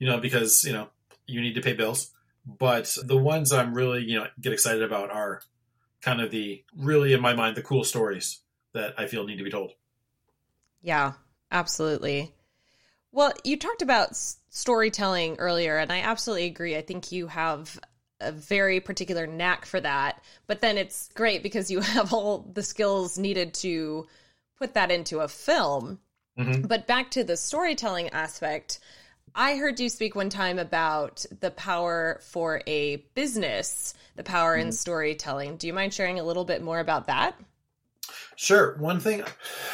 you 0.00 0.08
know, 0.08 0.18
because, 0.18 0.64
you 0.64 0.72
know, 0.72 0.88
you 1.26 1.40
need 1.40 1.54
to 1.54 1.60
pay 1.60 1.72
bills. 1.72 2.10
But 2.44 2.96
the 3.04 3.16
ones 3.16 3.52
I'm 3.52 3.74
really, 3.74 4.02
you 4.02 4.18
know, 4.18 4.26
get 4.40 4.52
excited 4.52 4.82
about 4.82 5.10
are 5.10 5.40
kind 6.00 6.20
of 6.20 6.32
the 6.32 6.64
really 6.76 7.12
in 7.12 7.20
my 7.20 7.34
mind 7.34 7.56
the 7.56 7.62
cool 7.62 7.84
stories 7.84 8.40
that 8.72 8.94
I 8.98 9.06
feel 9.06 9.24
need 9.24 9.36
to 9.36 9.44
be 9.44 9.50
told. 9.50 9.72
Yeah, 10.82 11.12
absolutely. 11.52 12.34
Well, 13.12 13.32
you 13.44 13.56
talked 13.56 13.82
about 13.82 14.16
storytelling 14.50 15.36
earlier, 15.38 15.78
and 15.78 15.92
I 15.92 16.00
absolutely 16.00 16.46
agree. 16.46 16.76
I 16.76 16.82
think 16.82 17.12
you 17.12 17.28
have 17.28 17.78
a 18.20 18.32
very 18.32 18.80
particular 18.80 19.26
knack 19.26 19.64
for 19.64 19.80
that. 19.80 20.22
But 20.46 20.60
then 20.60 20.76
it's 20.76 21.08
great 21.14 21.42
because 21.42 21.70
you 21.70 21.80
have 21.80 22.12
all 22.12 22.50
the 22.52 22.62
skills 22.62 23.18
needed 23.18 23.54
to 23.54 24.06
put 24.58 24.74
that 24.74 24.90
into 24.90 25.20
a 25.20 25.28
film. 25.28 25.98
Mm-hmm. 26.38 26.66
But 26.66 26.86
back 26.86 27.10
to 27.12 27.24
the 27.24 27.36
storytelling 27.36 28.10
aspect, 28.10 28.80
I 29.34 29.56
heard 29.56 29.80
you 29.80 29.88
speak 29.88 30.14
one 30.14 30.30
time 30.30 30.58
about 30.58 31.26
the 31.40 31.50
power 31.50 32.20
for 32.22 32.62
a 32.66 32.96
business, 33.14 33.94
the 34.16 34.22
power 34.24 34.56
mm-hmm. 34.56 34.68
in 34.68 34.72
storytelling. 34.72 35.56
Do 35.56 35.66
you 35.66 35.72
mind 35.72 35.94
sharing 35.94 36.18
a 36.18 36.24
little 36.24 36.44
bit 36.44 36.62
more 36.62 36.80
about 36.80 37.06
that? 37.06 37.38
Sure. 38.36 38.76
One 38.78 39.00
thing, 39.00 39.24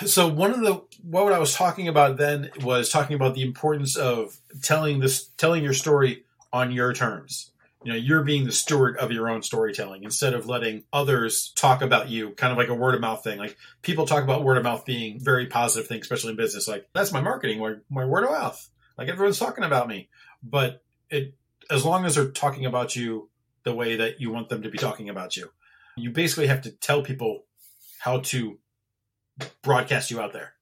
so 0.06 0.26
one 0.26 0.50
of 0.50 0.60
the 0.60 0.82
what 1.02 1.32
I 1.32 1.38
was 1.38 1.54
talking 1.54 1.86
about 1.86 2.16
then 2.16 2.50
was 2.62 2.88
talking 2.88 3.14
about 3.14 3.34
the 3.34 3.42
importance 3.42 3.94
of 3.96 4.38
telling 4.62 5.00
this, 5.00 5.26
telling 5.36 5.62
your 5.62 5.74
story 5.74 6.24
on 6.50 6.72
your 6.72 6.94
terms 6.94 7.50
you 7.84 7.92
know 7.92 7.98
you're 7.98 8.22
being 8.22 8.44
the 8.44 8.52
steward 8.52 8.96
of 8.96 9.12
your 9.12 9.28
own 9.28 9.42
storytelling 9.42 10.04
instead 10.04 10.34
of 10.34 10.46
letting 10.46 10.84
others 10.92 11.52
talk 11.54 11.82
about 11.82 12.08
you 12.08 12.30
kind 12.30 12.50
of 12.50 12.58
like 12.58 12.68
a 12.68 12.74
word 12.74 12.94
of 12.94 13.00
mouth 13.00 13.22
thing. 13.22 13.38
Like 13.38 13.56
people 13.82 14.06
talk 14.06 14.24
about 14.24 14.42
word 14.42 14.56
of 14.56 14.64
mouth 14.64 14.84
being 14.84 15.20
very 15.20 15.46
positive 15.46 15.86
thing 15.86 16.00
especially 16.00 16.30
in 16.30 16.36
business. 16.36 16.66
Like 16.66 16.88
that's 16.94 17.12
my 17.12 17.20
marketing 17.20 17.60
my, 17.60 17.74
my 17.90 18.04
word 18.04 18.24
of 18.24 18.30
mouth 18.30 18.70
like 18.96 19.08
everyone's 19.08 19.38
talking 19.38 19.64
about 19.64 19.88
me. 19.88 20.08
But 20.42 20.82
it 21.10 21.34
as 21.70 21.84
long 21.84 22.04
as 22.04 22.14
they're 22.14 22.30
talking 22.30 22.66
about 22.66 22.96
you 22.96 23.30
the 23.64 23.74
way 23.74 23.96
that 23.96 24.20
you 24.20 24.30
want 24.30 24.48
them 24.48 24.62
to 24.62 24.70
be 24.70 24.78
talking 24.78 25.08
about 25.08 25.36
you 25.36 25.50
you 25.96 26.10
basically 26.10 26.46
have 26.46 26.62
to 26.62 26.70
tell 26.70 27.02
people 27.02 27.44
how 27.98 28.20
to 28.20 28.58
broadcast 29.62 30.10
you 30.10 30.20
out 30.20 30.32
there. 30.32 30.54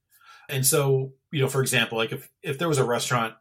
And 0.48 0.66
so 0.66 1.12
you 1.30 1.40
know 1.40 1.48
for 1.48 1.62
example 1.62 1.98
like 1.98 2.12
if 2.12 2.28
if 2.42 2.58
there 2.58 2.68
was 2.68 2.78
a 2.78 2.84
restaurant 2.84 3.34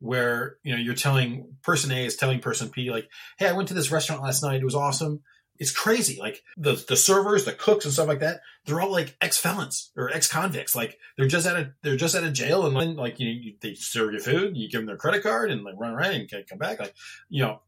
where 0.00 0.58
you 0.62 0.74
know 0.74 0.80
you're 0.80 0.94
telling 0.94 1.56
person 1.62 1.90
A 1.90 2.04
is 2.04 2.16
telling 2.16 2.40
person 2.40 2.70
P 2.70 2.90
like, 2.90 3.08
"Hey, 3.38 3.48
I 3.48 3.52
went 3.52 3.68
to 3.68 3.74
this 3.74 3.90
restaurant 3.90 4.22
last 4.22 4.42
night. 4.42 4.60
It 4.60 4.64
was 4.64 4.74
awesome." 4.74 5.22
It's 5.58 5.72
crazy. 5.72 6.18
Like 6.20 6.44
the 6.56 6.72
the 6.88 6.96
servers, 6.96 7.44
the 7.44 7.52
cooks, 7.52 7.84
and 7.84 7.92
stuff 7.92 8.06
like 8.06 8.20
that. 8.20 8.40
They're 8.64 8.80
all 8.80 8.92
like 8.92 9.16
ex 9.20 9.38
felons 9.38 9.90
or 9.96 10.10
ex 10.10 10.30
convicts. 10.30 10.76
Like 10.76 10.98
they're 11.16 11.26
just 11.26 11.46
out 11.46 11.58
of 11.58 11.68
they're 11.82 11.96
just 11.96 12.14
at 12.14 12.22
a 12.22 12.30
jail, 12.30 12.66
and 12.66 12.76
then 12.76 12.96
like 12.96 13.18
you, 13.18 13.26
know, 13.26 13.40
you 13.40 13.54
they 13.60 13.74
serve 13.74 14.12
you 14.12 14.20
food, 14.20 14.56
you 14.56 14.68
give 14.68 14.80
them 14.80 14.86
their 14.86 14.96
credit 14.96 15.22
card, 15.22 15.50
and 15.50 15.64
like 15.64 15.74
run 15.76 15.92
around 15.94 16.14
and 16.14 16.30
can't 16.30 16.48
come 16.48 16.58
back. 16.58 16.78
Like 16.78 16.94
you 17.28 17.42
know, 17.42 17.62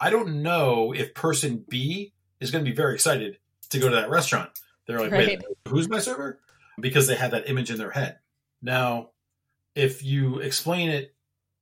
I 0.00 0.10
don't 0.10 0.42
know 0.42 0.92
if 0.92 1.14
person 1.14 1.64
B 1.68 2.12
is 2.40 2.50
going 2.50 2.64
to 2.64 2.70
be 2.70 2.76
very 2.76 2.94
excited 2.94 3.38
to 3.70 3.78
go 3.78 3.88
to 3.88 3.94
that 3.96 4.10
restaurant. 4.10 4.50
They're 4.86 5.00
like, 5.00 5.12
right. 5.12 5.28
"Wait, 5.28 5.42
who's 5.68 5.88
my 5.88 6.00
server?" 6.00 6.40
Because 6.80 7.06
they 7.06 7.14
have 7.14 7.30
that 7.30 7.48
image 7.48 7.70
in 7.70 7.78
their 7.78 7.90
head. 7.90 8.18
Now, 8.60 9.10
if 9.74 10.02
you 10.02 10.40
explain 10.40 10.88
it 10.88 11.14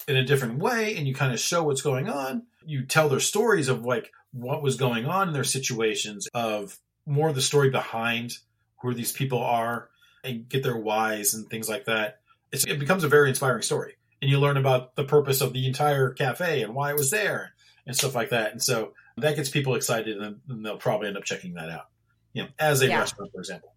in 0.06 0.16
a 0.16 0.25
different 0.25 0.58
way 0.58 0.96
and 0.96 1.06
you 1.06 1.14
kind 1.14 1.32
of 1.32 1.40
show 1.40 1.62
what's 1.62 1.82
going 1.82 2.08
on. 2.08 2.44
You 2.64 2.84
tell 2.84 3.08
their 3.08 3.20
stories 3.20 3.68
of 3.68 3.84
like 3.84 4.11
what 4.32 4.62
was 4.62 4.76
going 4.76 5.06
on 5.06 5.28
in 5.28 5.34
their 5.34 5.44
situations, 5.44 6.28
of 6.34 6.78
more 7.06 7.28
of 7.28 7.34
the 7.34 7.42
story 7.42 7.70
behind 7.70 8.38
who 8.80 8.94
these 8.94 9.12
people 9.12 9.42
are 9.42 9.88
and 10.23 10.49
get 10.49 10.62
their 10.62 10.76
whys 10.76 11.34
and 11.34 11.49
things 11.49 11.68
like 11.68 11.84
that. 11.87 12.20
It's, 12.52 12.66
it 12.66 12.78
becomes 12.78 13.04
a 13.04 13.08
very 13.08 13.28
inspiring 13.28 13.62
story. 13.62 13.94
And 14.23 14.30
you 14.30 14.40
learn 14.40 14.56
about 14.56 14.96
the 14.96 15.04
purpose 15.04 15.40
of 15.40 15.52
the 15.52 15.66
entire 15.66 16.11
cafe 16.11 16.62
and 16.62 16.75
why 16.75 16.90
it 16.90 16.96
was 16.96 17.11
there 17.11 17.52
and 17.87 17.94
stuff 17.94 18.14
like 18.14 18.30
that. 18.30 18.52
And 18.52 18.62
so 18.62 18.92
that 19.18 19.37
gets 19.37 19.50
people 19.50 19.75
excited 19.75 20.16
and, 20.20 20.40
and 20.49 20.64
they'll 20.64 20.78
probably 20.78 21.08
end 21.08 21.18
up 21.18 21.25
checking 21.25 21.54
that 21.54 21.68
out, 21.68 21.88
you 22.32 22.42
know, 22.42 22.49
as 22.58 22.80
a 22.80 22.88
yeah. 22.88 22.99
restaurant, 22.99 23.32
for 23.32 23.40
example. 23.40 23.74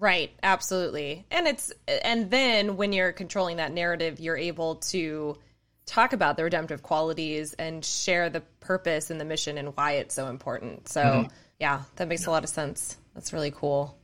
Right, 0.00 0.30
absolutely. 0.42 1.26
And 1.30 1.48
it's 1.48 1.72
and 1.86 2.30
then 2.30 2.76
when 2.76 2.92
you're 2.92 3.12
controlling 3.12 3.56
that 3.56 3.72
narrative, 3.72 4.20
you're 4.20 4.36
able 4.36 4.76
to 4.76 5.36
talk 5.86 6.12
about 6.12 6.36
the 6.36 6.44
redemptive 6.44 6.82
qualities 6.82 7.54
and 7.54 7.84
share 7.84 8.30
the 8.30 8.40
purpose 8.60 9.10
and 9.10 9.20
the 9.20 9.24
mission 9.24 9.58
and 9.58 9.76
why 9.76 9.92
it's 9.92 10.14
so 10.14 10.28
important. 10.28 10.88
So, 10.88 11.02
mm-hmm. 11.02 11.34
yeah, 11.58 11.82
that 11.96 12.06
makes 12.06 12.22
yeah. 12.22 12.30
a 12.30 12.32
lot 12.32 12.44
of 12.44 12.50
sense. 12.50 12.96
That's 13.14 13.32
really 13.32 13.50
cool. 13.50 13.96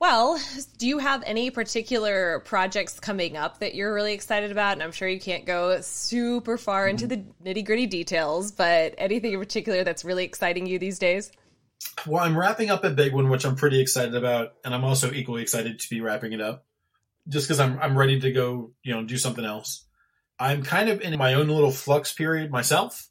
Well, 0.00 0.40
do 0.78 0.88
you 0.88 0.98
have 0.98 1.22
any 1.26 1.50
particular 1.50 2.40
projects 2.40 2.98
coming 2.98 3.36
up 3.36 3.60
that 3.60 3.74
you're 3.74 3.92
really 3.92 4.14
excited 4.14 4.50
about? 4.50 4.72
And 4.72 4.82
I'm 4.82 4.92
sure 4.92 5.06
you 5.06 5.20
can't 5.20 5.44
go 5.44 5.80
super 5.82 6.56
far 6.56 6.88
into 6.88 7.06
mm-hmm. 7.06 7.30
the 7.42 7.54
nitty 7.54 7.64
gritty 7.66 7.86
details, 7.86 8.50
but 8.50 8.94
anything 8.98 9.32
in 9.32 9.38
particular 9.38 9.84
that's 9.84 10.04
really 10.04 10.24
exciting 10.24 10.66
you 10.66 10.78
these 10.78 10.98
days? 10.98 11.30
Well, 12.06 12.22
I'm 12.22 12.38
wrapping 12.38 12.70
up 12.70 12.84
a 12.84 12.90
big 12.90 13.14
one, 13.14 13.28
which 13.30 13.44
I'm 13.44 13.56
pretty 13.56 13.80
excited 13.80 14.14
about, 14.14 14.54
and 14.64 14.74
I'm 14.74 14.84
also 14.84 15.12
equally 15.12 15.42
excited 15.42 15.78
to 15.78 15.90
be 15.90 16.00
wrapping 16.00 16.32
it 16.32 16.40
up, 16.40 16.64
just 17.28 17.46
because 17.46 17.60
I'm 17.60 17.78
I'm 17.78 17.96
ready 17.96 18.20
to 18.20 18.32
go, 18.32 18.72
you 18.82 18.94
know, 18.94 19.04
do 19.04 19.16
something 19.16 19.44
else. 19.44 19.84
I'm 20.38 20.62
kind 20.62 20.88
of 20.88 21.00
in 21.00 21.16
my 21.18 21.34
own 21.34 21.48
little 21.48 21.70
flux 21.70 22.12
period 22.12 22.50
myself, 22.50 23.08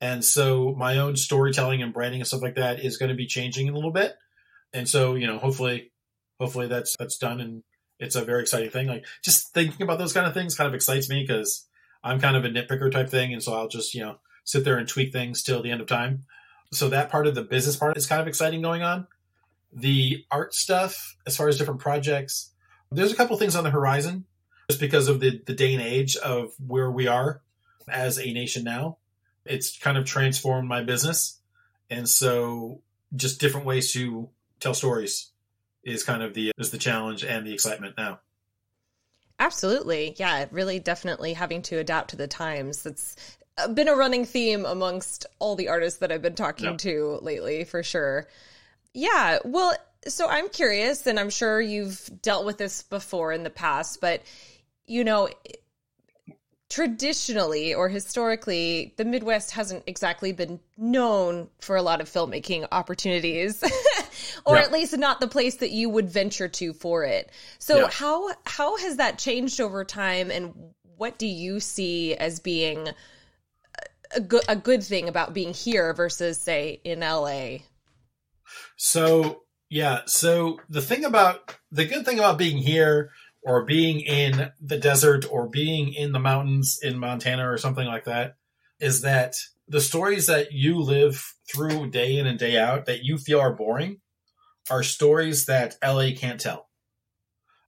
and 0.00 0.24
so 0.24 0.74
my 0.76 0.98
own 0.98 1.16
storytelling 1.16 1.82
and 1.82 1.92
branding 1.92 2.20
and 2.20 2.28
stuff 2.28 2.42
like 2.42 2.56
that 2.56 2.80
is 2.80 2.96
going 2.96 3.10
to 3.10 3.14
be 3.14 3.26
changing 3.26 3.68
a 3.68 3.74
little 3.74 3.92
bit, 3.92 4.14
and 4.72 4.88
so 4.88 5.14
you 5.14 5.26
know, 5.26 5.38
hopefully, 5.38 5.92
hopefully 6.38 6.68
that's 6.68 6.96
that's 6.98 7.18
done, 7.18 7.40
and 7.40 7.62
it's 7.98 8.16
a 8.16 8.24
very 8.24 8.42
exciting 8.42 8.70
thing. 8.70 8.88
Like 8.88 9.06
just 9.22 9.52
thinking 9.54 9.82
about 9.82 9.98
those 9.98 10.12
kind 10.12 10.26
of 10.26 10.34
things 10.34 10.54
kind 10.54 10.68
of 10.68 10.74
excites 10.74 11.08
me 11.08 11.22
because 11.26 11.66
I'm 12.04 12.20
kind 12.20 12.36
of 12.36 12.44
a 12.44 12.48
nitpicker 12.48 12.90
type 12.90 13.10
thing, 13.10 13.32
and 13.32 13.42
so 13.42 13.54
I'll 13.54 13.68
just 13.68 13.94
you 13.94 14.00
know 14.00 14.16
sit 14.44 14.64
there 14.64 14.76
and 14.76 14.88
tweak 14.88 15.12
things 15.12 15.42
till 15.42 15.62
the 15.62 15.70
end 15.70 15.80
of 15.80 15.86
time 15.86 16.24
so 16.72 16.88
that 16.88 17.10
part 17.10 17.26
of 17.26 17.34
the 17.34 17.42
business 17.42 17.76
part 17.76 17.96
is 17.96 18.06
kind 18.06 18.20
of 18.20 18.26
exciting 18.26 18.62
going 18.62 18.82
on. 18.82 19.06
The 19.72 20.24
art 20.30 20.54
stuff, 20.54 21.16
as 21.26 21.36
far 21.36 21.48
as 21.48 21.58
different 21.58 21.80
projects, 21.80 22.50
there's 22.90 23.12
a 23.12 23.16
couple 23.16 23.36
things 23.36 23.56
on 23.56 23.64
the 23.64 23.70
horizon 23.70 24.24
just 24.68 24.80
because 24.80 25.08
of 25.08 25.20
the, 25.20 25.40
the 25.46 25.54
day 25.54 25.72
and 25.72 25.82
age 25.82 26.16
of 26.16 26.52
where 26.66 26.90
we 26.90 27.06
are 27.06 27.42
as 27.88 28.18
a 28.18 28.32
nation 28.32 28.64
now. 28.64 28.98
It's 29.44 29.78
kind 29.78 29.98
of 29.98 30.04
transformed 30.04 30.68
my 30.68 30.82
business. 30.82 31.40
And 31.90 32.08
so 32.08 32.80
just 33.14 33.40
different 33.40 33.66
ways 33.66 33.92
to 33.92 34.30
tell 34.60 34.74
stories 34.74 35.30
is 35.84 36.04
kind 36.04 36.22
of 36.22 36.32
the 36.34 36.52
is 36.58 36.70
the 36.70 36.78
challenge 36.78 37.24
and 37.24 37.46
the 37.46 37.52
excitement 37.52 37.94
now. 37.98 38.20
Absolutely. 39.38 40.14
Yeah, 40.18 40.46
really 40.52 40.78
definitely 40.78 41.32
having 41.32 41.62
to 41.62 41.78
adapt 41.78 42.10
to 42.10 42.16
the 42.16 42.28
times. 42.28 42.84
That's 42.84 43.16
been 43.74 43.88
a 43.88 43.94
running 43.94 44.24
theme 44.24 44.64
amongst 44.64 45.26
all 45.38 45.56
the 45.56 45.68
artists 45.68 46.00
that 46.00 46.12
I've 46.12 46.22
been 46.22 46.34
talking 46.34 46.70
yeah. 46.70 46.76
to 46.78 47.18
lately, 47.22 47.64
for 47.64 47.82
sure. 47.82 48.28
Yeah, 48.94 49.38
well, 49.44 49.74
so 50.06 50.28
I'm 50.28 50.48
curious, 50.48 51.06
and 51.06 51.18
I'm 51.18 51.30
sure 51.30 51.60
you've 51.60 52.10
dealt 52.22 52.44
with 52.44 52.58
this 52.58 52.82
before 52.82 53.32
in 53.32 53.42
the 53.42 53.50
past, 53.50 54.00
but 54.00 54.22
you 54.86 55.04
know, 55.04 55.28
traditionally 56.68 57.74
or 57.74 57.88
historically, 57.88 58.94
the 58.96 59.04
Midwest 59.04 59.50
hasn't 59.52 59.84
exactly 59.86 60.32
been 60.32 60.58
known 60.76 61.48
for 61.60 61.76
a 61.76 61.82
lot 61.82 62.00
of 62.00 62.08
filmmaking 62.08 62.66
opportunities. 62.72 63.62
or 64.44 64.56
yeah. 64.56 64.62
at 64.62 64.72
least 64.72 64.96
not 64.96 65.20
the 65.20 65.28
place 65.28 65.56
that 65.56 65.70
you 65.70 65.88
would 65.88 66.10
venture 66.10 66.48
to 66.48 66.72
for 66.72 67.04
it. 67.04 67.30
So 67.58 67.80
yeah. 67.80 67.90
how 67.90 68.30
how 68.44 68.76
has 68.78 68.96
that 68.96 69.18
changed 69.18 69.60
over 69.60 69.84
time 69.84 70.30
and 70.30 70.54
what 70.96 71.18
do 71.18 71.26
you 71.26 71.60
see 71.60 72.14
as 72.14 72.40
being 72.40 72.88
a 74.14 74.20
good 74.20 74.42
a 74.48 74.56
good 74.56 74.82
thing 74.82 75.08
about 75.08 75.34
being 75.34 75.54
here 75.54 75.92
versus 75.94 76.40
say 76.40 76.80
in 76.84 77.00
LA? 77.00 77.58
So 78.76 79.42
yeah, 79.70 80.00
so 80.06 80.58
the 80.68 80.82
thing 80.82 81.04
about 81.04 81.56
the 81.70 81.84
good 81.84 82.04
thing 82.04 82.18
about 82.18 82.38
being 82.38 82.58
here 82.58 83.10
or 83.42 83.64
being 83.64 84.00
in 84.00 84.50
the 84.60 84.78
desert 84.78 85.24
or 85.30 85.48
being 85.48 85.92
in 85.94 86.12
the 86.12 86.18
mountains 86.18 86.78
in 86.82 86.98
Montana 86.98 87.50
or 87.50 87.58
something 87.58 87.86
like 87.86 88.04
that 88.04 88.34
is 88.80 89.02
that 89.02 89.34
the 89.68 89.80
stories 89.80 90.26
that 90.26 90.52
you 90.52 90.78
live 90.78 91.34
through 91.52 91.90
day 91.90 92.18
in 92.18 92.26
and 92.26 92.38
day 92.38 92.58
out 92.58 92.86
that 92.86 93.04
you 93.04 93.16
feel 93.18 93.40
are 93.40 93.54
boring 93.54 94.00
are 94.70 94.82
stories 94.82 95.46
that 95.46 95.76
LA 95.82 96.10
can't 96.16 96.40
tell. 96.40 96.68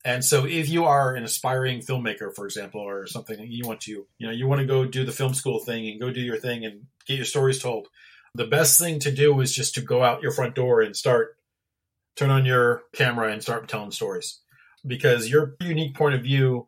And 0.05 0.23
so 0.25 0.45
if 0.45 0.69
you 0.69 0.85
are 0.85 1.15
an 1.15 1.25
aspiring 1.25 1.81
filmmaker, 1.81 2.35
for 2.35 2.45
example, 2.45 2.81
or 2.81 3.07
something 3.07 3.39
you 3.41 3.67
want 3.67 3.81
to, 3.83 4.07
you 4.19 4.27
know, 4.27 4.31
you 4.31 4.47
want 4.47 4.61
to 4.61 4.67
go 4.67 4.85
do 4.85 5.05
the 5.05 5.13
film 5.13 5.33
school 5.33 5.59
thing 5.59 5.89
and 5.89 6.01
go 6.01 6.13
do 6.13 6.21
your 6.21 6.37
thing 6.37 6.65
and 6.65 6.87
get 7.07 7.17
your 7.17 7.25
stories 7.25 7.63
told, 7.63 7.89
the 8.35 8.47
best 8.47 8.79
thing 8.79 8.99
to 9.01 9.11
do 9.11 9.41
is 9.41 9.55
just 9.55 9.75
to 9.77 9.81
go 9.81 10.03
out 10.03 10.23
your 10.23 10.33
front 10.33 10.55
door 10.55 10.83
and 10.83 10.95
start 10.95 11.37
turn 12.17 12.31
on 12.31 12.45
your 12.45 12.83
camera 12.93 13.33
and 13.33 13.43
start 13.43 13.69
telling 13.69 13.91
stories 13.91 14.41
because 14.87 15.29
your 15.29 15.57
unique 15.61 15.97
point 15.97 16.15
of 16.15 16.23
view 16.23 16.67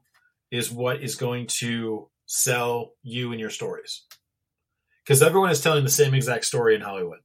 is 0.51 0.71
what 0.71 1.03
is 1.03 1.15
going 1.15 1.47
to 1.47 2.09
sell 2.27 2.93
you 3.03 3.33
and 3.33 3.41
your 3.41 3.51
stories. 3.51 4.03
Because 5.05 5.23
everyone 5.23 5.51
is 5.51 5.61
telling 5.61 5.85
the 5.85 5.91
same 5.91 6.15
exact 6.15 6.45
story 6.45 6.75
in 6.75 6.81
Hollywood. 6.81 7.21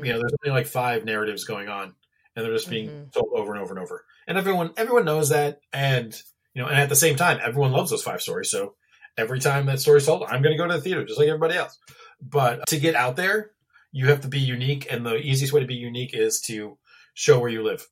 You 0.00 0.12
know, 0.12 0.18
there's 0.18 0.34
only 0.44 0.56
like 0.56 0.66
five 0.66 1.04
narratives 1.04 1.44
going 1.44 1.68
on, 1.68 1.94
and 2.36 2.44
they're 2.44 2.52
just 2.52 2.70
being 2.70 2.88
Mhm. 2.90 3.12
told 3.12 3.32
over 3.34 3.54
and 3.54 3.62
over 3.62 3.74
and 3.74 3.82
over. 3.82 4.04
And 4.28 4.38
everyone 4.38 4.72
everyone 4.76 5.04
knows 5.04 5.30
that, 5.30 5.60
and 5.72 6.14
you 6.54 6.62
know, 6.62 6.68
and 6.68 6.78
at 6.78 6.88
the 6.88 6.96
same 6.96 7.16
time, 7.16 7.40
everyone 7.42 7.72
loves 7.72 7.90
those 7.90 8.02
five 8.02 8.22
stories. 8.22 8.50
So 8.50 8.76
every 9.18 9.40
time 9.40 9.66
that 9.66 9.80
story's 9.80 10.06
told, 10.06 10.22
I'm 10.24 10.42
going 10.42 10.56
to 10.56 10.62
go 10.62 10.66
to 10.68 10.74
the 10.74 10.80
theater 10.80 11.04
just 11.04 11.18
like 11.18 11.28
everybody 11.28 11.54
else. 11.56 11.78
But 12.20 12.66
to 12.68 12.78
get 12.78 12.94
out 12.94 13.16
there, 13.16 13.52
you 13.92 14.08
have 14.08 14.20
to 14.22 14.28
be 14.28 14.40
unique, 14.40 14.86
and 14.90 15.04
the 15.04 15.16
easiest 15.16 15.52
way 15.52 15.60
to 15.60 15.66
be 15.66 15.74
unique 15.74 16.14
is 16.14 16.40
to 16.42 16.78
show 17.14 17.38
where 17.40 17.50
you 17.50 17.62
live. 17.62 17.86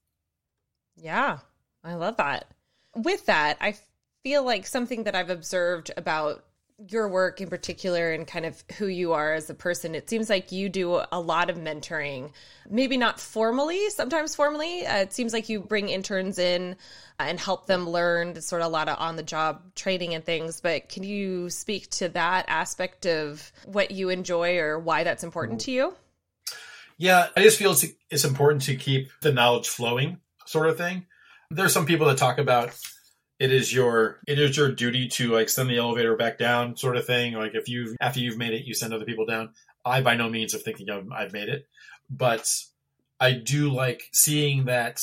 Yeah, 0.97 1.39
I 1.83 1.95
love 1.95 2.17
that. 2.19 2.47
With 2.95 3.27
that, 3.27 3.57
I 3.61 3.77
feel 4.23 4.45
like 4.45 4.67
something 4.67 5.05
that 5.05 5.15
I've 5.15 5.31
observed 5.31 5.91
about 5.97 6.45
your 6.79 7.09
work 7.09 7.41
in 7.41 7.49
particular 7.49 8.13
and 8.13 8.27
kind 8.27 8.45
of 8.45 8.63
who 8.79 8.87
you 8.87 9.13
are 9.13 9.35
as 9.35 9.49
a 9.49 9.55
person, 9.55 9.95
it 9.95 10.11
seems 10.11 10.29
like 10.29 10.51
you 10.51 10.69
do 10.69 11.01
a 11.13 11.21
lot 11.21 11.49
of 11.49 11.57
mentoring. 11.57 12.33
Maybe 12.69 12.97
not 12.97 13.21
formally, 13.21 13.91
sometimes 13.91 14.35
formally. 14.35 14.85
Uh, 14.87 14.99
it 14.99 15.13
seems 15.13 15.33
like 15.33 15.49
you 15.49 15.61
bring 15.61 15.89
interns 15.89 16.39
in 16.39 16.77
and 17.19 17.39
help 17.39 17.67
them 17.67 17.89
learn 17.89 18.41
sort 18.41 18.63
of 18.63 18.67
a 18.67 18.71
lot 18.71 18.89
of 18.89 18.99
on 18.99 19.17
the 19.17 19.23
job 19.23 19.75
training 19.75 20.15
and 20.15 20.25
things. 20.25 20.61
But 20.61 20.89
can 20.89 21.05
you 21.05 21.49
speak 21.49 21.91
to 21.91 22.09
that 22.11 22.47
aspect 22.49 23.07
of 23.07 23.53
what 23.67 23.93
you 23.93 24.09
enjoy 24.09 24.59
or 24.59 24.79
why 24.79 25.05
that's 25.05 25.23
important 25.23 25.61
to 25.63 25.71
you? 25.71 25.95
Yeah, 26.97 27.29
I 27.37 27.43
just 27.43 27.59
feel 27.59 27.73
it's, 27.73 27.85
it's 28.11 28.25
important 28.25 28.63
to 28.63 28.77
keep 28.77 29.11
the 29.21 29.33
knowledge 29.33 29.69
flowing, 29.69 30.19
sort 30.47 30.69
of 30.69 30.77
thing. 30.77 31.07
There's 31.51 31.73
some 31.73 31.87
people 31.87 32.07
that 32.09 32.19
talk 32.19 32.39
about 32.39 32.77
it 33.39 33.53
is 33.53 33.73
your 33.73 34.21
it 34.27 34.39
is 34.39 34.57
your 34.57 34.71
duty 34.71 35.09
to 35.09 35.33
like 35.33 35.49
send 35.49 35.69
the 35.69 35.79
elevator 35.79 36.17
back 36.17 36.39
down, 36.39 36.77
sort 36.77 36.97
of 36.97 37.07
thing. 37.07 37.35
Like 37.35 37.55
if 37.55 37.69
you 37.69 37.97
after 38.01 38.21
you've 38.21 38.39
made 38.39 38.55
it, 38.55 38.65
you 38.65 38.75
send 38.75 38.95
other 38.95 39.05
people 39.05 39.27
down. 39.27 39.51
I 39.85 40.01
by 40.01 40.15
no 40.17 40.29
means 40.29 40.55
of 40.55 40.63
thinking 40.63 40.89
of 40.89 41.11
I've 41.13 41.33
made 41.33 41.49
it, 41.49 41.67
but 42.09 42.47
I 43.21 43.33
do 43.33 43.71
like 43.71 44.03
seeing 44.13 44.67
that 44.67 45.01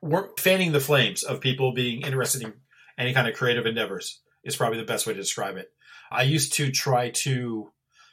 we're 0.00 0.28
fanning 0.38 0.72
the 0.72 0.80
flames 0.80 1.22
of 1.22 1.40
people 1.40 1.72
being 1.72 2.02
interested 2.02 2.42
in 2.42 2.54
any 2.98 3.12
kind 3.12 3.26
of 3.26 3.34
creative 3.34 3.66
endeavors 3.66 4.20
is 4.44 4.56
probably 4.56 4.78
the 4.78 4.84
best 4.84 5.06
way 5.06 5.12
to 5.12 5.18
describe 5.18 5.56
it. 5.56 5.70
I 6.10 6.22
used 6.22 6.54
to 6.54 6.70
try 6.70 7.10
to 7.10 7.70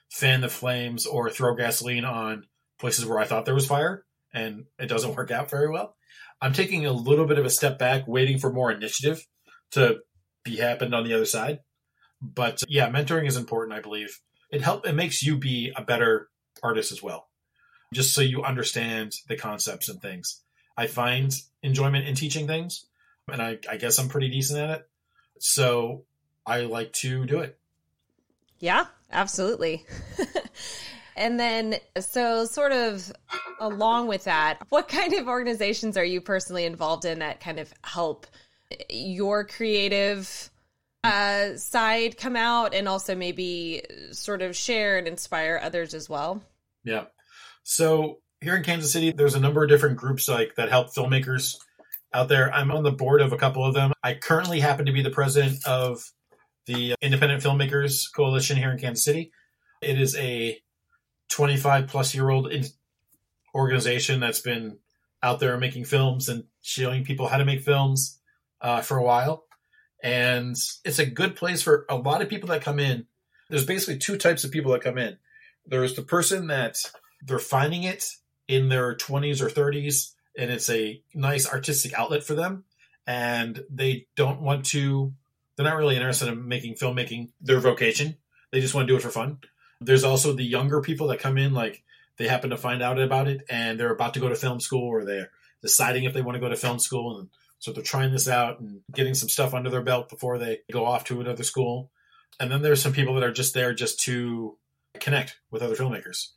fan 0.10 0.42
the 0.42 0.50
flames 0.50 1.06
or 1.06 1.30
throw 1.30 1.56
gasoline 1.56 2.06
on 2.06 2.46
places 2.80 3.06
where 3.06 3.20
I 3.20 3.26
thought 3.26 3.46
there 3.46 3.54
was 3.54 3.68
fire, 3.68 4.06
and 4.34 4.66
it 4.80 4.88
doesn't 4.88 5.16
work 5.18 5.32
out 5.32 5.50
very 5.50 5.70
well. 5.70 5.97
I'm 6.42 6.54
taking 6.54 6.86
a 6.86 6.92
little 6.92 7.26
bit 7.26 7.40
of 7.40 7.46
a 7.46 7.50
step 7.50 7.80
back, 7.80 8.08
waiting 8.08 8.38
for 8.38 8.52
more 8.52 8.72
initiative 8.72 9.26
to 9.72 10.00
be 10.44 10.58
happened 10.58 10.94
on 10.94 11.04
the 11.04 11.14
other 11.14 11.26
side. 11.26 11.60
But 12.22 12.64
uh, 12.64 12.68
yeah, 12.70 12.90
mentoring 12.90 13.28
is 13.28 13.38
important, 13.38 13.78
I 13.78 13.82
believe. 13.82 14.20
It 14.52 14.62
help 14.62 14.88
it 14.88 14.94
makes 14.94 15.22
you 15.24 15.38
be 15.38 15.72
a 15.76 15.84
better 15.84 16.30
artist 16.64 16.92
as 16.92 17.04
well. 17.04 17.28
Just 17.94 18.14
so 18.14 18.22
you 18.22 18.44
understand 18.44 19.14
the 19.28 19.38
concepts 19.38 19.90
and 19.90 20.02
things. 20.02 20.42
I 20.78 20.88
find 20.88 21.34
enjoyment 21.64 22.08
in 22.08 22.16
teaching 22.16 22.48
things, 22.48 22.86
and 23.32 23.42
I, 23.42 23.58
I 23.70 23.78
guess 23.78 23.98
I'm 23.98 24.10
pretty 24.10 24.30
decent 24.30 24.60
at 24.60 24.70
it. 24.70 24.90
So 25.40 26.04
I 26.46 26.62
like 26.62 26.94
to 26.94 27.26
do 27.26 27.40
it. 27.40 27.58
Yeah, 28.60 28.86
absolutely. 29.12 29.86
and 31.18 31.40
then, 31.40 31.76
so 32.00 32.46
sort 32.46 32.72
of 32.72 33.12
along 33.60 34.08
with 34.08 34.26
that, 34.26 34.60
what 34.70 34.88
kind 34.88 35.14
of 35.14 35.28
organizations 35.28 35.98
are 35.98 36.06
you 36.06 36.22
personally 36.22 36.66
involved 36.66 37.06
in 37.06 37.20
that 37.20 37.40
kind 37.40 37.60
of 37.60 37.74
help 37.84 38.28
your 38.90 39.44
creative 39.44 40.50
uh, 41.04 41.56
side 41.56 42.18
come 42.18 42.36
out 42.36 42.74
and 42.74 42.88
also 42.88 43.16
maybe 43.16 43.82
sort 44.12 44.42
of 44.42 44.56
share 44.56 44.98
and 44.98 45.08
inspire 45.08 45.60
others 45.62 45.94
as 45.94 46.10
well? 46.10 46.42
Yeah. 46.84 47.06
So 47.64 48.20
here 48.42 48.56
in 48.56 48.64
Kansas 48.64 48.92
City, 48.92 49.12
there's 49.12 49.36
a 49.36 49.40
number 49.40 49.64
of 49.64 49.70
different 49.70 49.98
groups 49.98 50.30
like 50.30 50.56
that 50.56 50.70
help 50.70 50.94
filmmakers 50.94 51.58
out 52.14 52.30
there. 52.30 52.54
I'm 52.54 52.72
on 52.72 52.84
the 52.84 52.92
board 52.92 53.22
of 53.22 53.34
a 53.34 53.38
couple 53.38 53.66
of 53.66 53.74
them. 53.74 53.92
I 54.04 54.14
currently 54.14 54.60
happen 54.60 54.86
to 54.86 54.92
be 54.92 55.02
the 55.02 55.10
president 55.10 55.66
of 55.66 56.04
the 56.66 56.96
Independent 57.02 57.42
Filmmakers 57.44 58.04
Coalition 58.16 58.58
here 58.58 58.72
in 58.72 58.78
Kansas 58.78 59.04
City. 59.04 59.32
It 59.82 60.00
is 60.00 60.16
a 60.16 60.60
25 61.30 61.88
plus 61.88 62.16
year 62.16 62.30
old 62.30 62.52
organization 63.54 64.20
that's 64.20 64.42
been 64.42 64.78
out 65.24 65.40
there 65.40 65.58
making 65.58 65.86
films 65.86 66.30
and 66.30 66.44
showing 66.62 67.04
people 67.04 67.28
how 67.28 67.38
to 67.38 67.46
make 67.46 67.62
films 67.62 68.20
uh, 68.62 68.82
for 68.82 68.98
a 68.98 69.04
while. 69.04 69.46
And 70.04 70.56
it's 70.86 71.00
a 71.00 71.06
good 71.06 71.36
place 71.36 71.62
for 71.62 71.86
a 71.90 71.96
lot 71.96 72.22
of 72.22 72.30
people 72.30 72.50
that 72.50 72.62
come 72.62 72.80
in. 72.80 73.08
There's 73.50 73.66
basically 73.66 73.98
two 73.98 74.18
types 74.18 74.44
of 74.44 74.52
people 74.52 74.72
that 74.74 74.82
come 74.82 74.98
in. 74.98 75.18
There's 75.66 75.96
the 75.96 76.04
person 76.04 76.48
that 76.48 76.78
they're 77.26 77.40
finding 77.40 77.84
it 77.84 78.06
in 78.48 78.70
their 78.70 78.96
20s 78.96 79.42
or 79.42 79.50
30s, 79.50 80.14
and 80.38 80.52
it's 80.52 80.70
a 80.70 81.02
nice 81.14 81.52
artistic 81.52 81.94
outlet 81.94 82.24
for 82.24 82.36
them. 82.36 82.64
And 83.06 83.64
they 83.70 84.08
don't 84.16 84.42
want 84.42 84.66
to, 84.68 85.14
they're 85.56 85.66
not 85.66 85.78
really 85.78 85.96
interested 85.96 86.28
in 86.28 86.48
making 86.48 86.76
filmmaking 86.76 87.32
their 87.42 87.60
vocation. 87.60 88.18
They 88.52 88.62
just 88.62 88.74
want 88.74 88.88
to 88.88 88.94
do 88.94 88.98
it 88.98 89.02
for 89.02 89.10
fun. 89.10 89.40
There's 89.82 90.04
also 90.04 90.34
the 90.34 90.44
younger 90.44 90.82
people 90.82 91.08
that 91.08 91.20
come 91.20 91.38
in, 91.38 91.54
like 91.54 91.84
they 92.18 92.28
happen 92.28 92.50
to 92.50 92.58
find 92.58 92.82
out 92.82 93.00
about 93.00 93.28
it 93.28 93.44
and 93.50 93.80
they're 93.80 93.94
about 93.94 94.16
to 94.16 94.20
go 94.20 94.30
to 94.30 94.36
film 94.36 94.60
school 94.60 94.88
or 94.88 95.06
they're 95.06 95.30
deciding 95.62 96.04
if 96.04 96.14
they 96.14 96.22
want 96.22 96.36
to 96.36 96.40
go 96.40 96.50
to 96.50 96.56
film 96.56 96.80
school. 96.80 97.20
And 97.20 97.30
so 97.60 97.72
they're 97.72 97.84
trying 97.84 98.12
this 98.12 98.28
out 98.28 98.60
and 98.60 98.82
getting 98.94 99.14
some 99.14 99.30
stuff 99.30 99.54
under 99.54 99.70
their 99.70 99.82
belt 99.82 100.10
before 100.10 100.38
they 100.38 100.60
go 100.72 100.86
off 100.86 101.06
to 101.06 101.22
another 101.22 101.44
school. 101.44 101.92
And 102.40 102.52
then 102.52 102.62
there's 102.62 102.82
some 102.82 102.94
people 102.94 103.16
that 103.16 103.24
are 103.24 103.32
just 103.32 103.54
there 103.54 103.74
just 103.74 104.00
to 104.02 104.58
connect 105.00 105.38
with 105.52 105.62
other 105.62 105.76
filmmakers. 105.76 106.32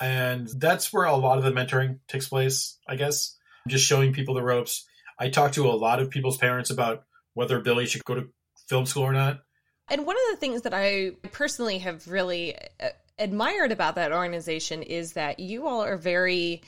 And 0.00 0.48
that's 0.56 0.92
where 0.92 1.04
a 1.04 1.16
lot 1.16 1.38
of 1.38 1.44
the 1.44 1.50
mentoring 1.50 1.98
takes 2.06 2.28
place, 2.28 2.78
I 2.86 2.96
guess. 2.96 3.36
Just 3.66 3.84
showing 3.84 4.12
people 4.12 4.34
the 4.34 4.42
ropes. 4.42 4.86
I 5.18 5.28
talk 5.30 5.52
to 5.52 5.68
a 5.68 5.72
lot 5.72 6.00
of 6.00 6.10
people's 6.10 6.36
parents 6.36 6.70
about 6.70 7.04
whether 7.34 7.60
Billy 7.60 7.86
should 7.86 8.04
go 8.04 8.14
to 8.14 8.28
film 8.68 8.86
school 8.86 9.02
or 9.02 9.12
not. 9.12 9.40
And 9.90 10.06
one 10.06 10.16
of 10.16 10.22
the 10.30 10.36
things 10.36 10.62
that 10.62 10.74
I 10.74 11.12
personally 11.32 11.78
have 11.78 12.08
really 12.08 12.56
uh, 12.56 12.88
admired 13.18 13.72
about 13.72 13.94
that 13.96 14.12
organization 14.12 14.82
is 14.82 15.14
that 15.14 15.40
you 15.40 15.66
all 15.66 15.82
are 15.82 15.96
very 15.96 16.62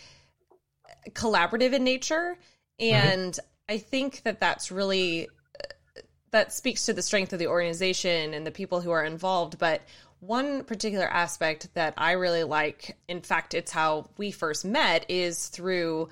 collaborative 1.11 1.73
in 1.73 1.85
nature. 1.85 2.37
And 2.79 3.39
I 3.69 3.79
think 3.79 4.23
that 4.23 4.41
that's 4.41 4.71
really, 4.71 5.29
uh, 5.59 6.01
that 6.31 6.53
speaks 6.53 6.87
to 6.87 6.93
the 6.93 7.03
strength 7.03 7.33
of 7.33 7.39
the 7.39 7.47
organization 7.47 8.35
and 8.35 8.47
the 8.47 8.51
people 8.51 8.81
who 8.81 8.91
are 8.91 9.05
involved. 9.05 9.59
But 9.59 9.83
one 10.21 10.65
particular 10.65 11.07
aspect 11.07 11.73
that 11.75 11.95
I 11.97 12.13
really 12.13 12.45
like, 12.45 12.97
in 13.09 13.21
fact, 13.21 13.55
it's 13.55 13.71
how 13.71 14.09
we 14.17 14.31
first 14.31 14.65
met, 14.65 15.07
is 15.09 15.49
through 15.49 16.09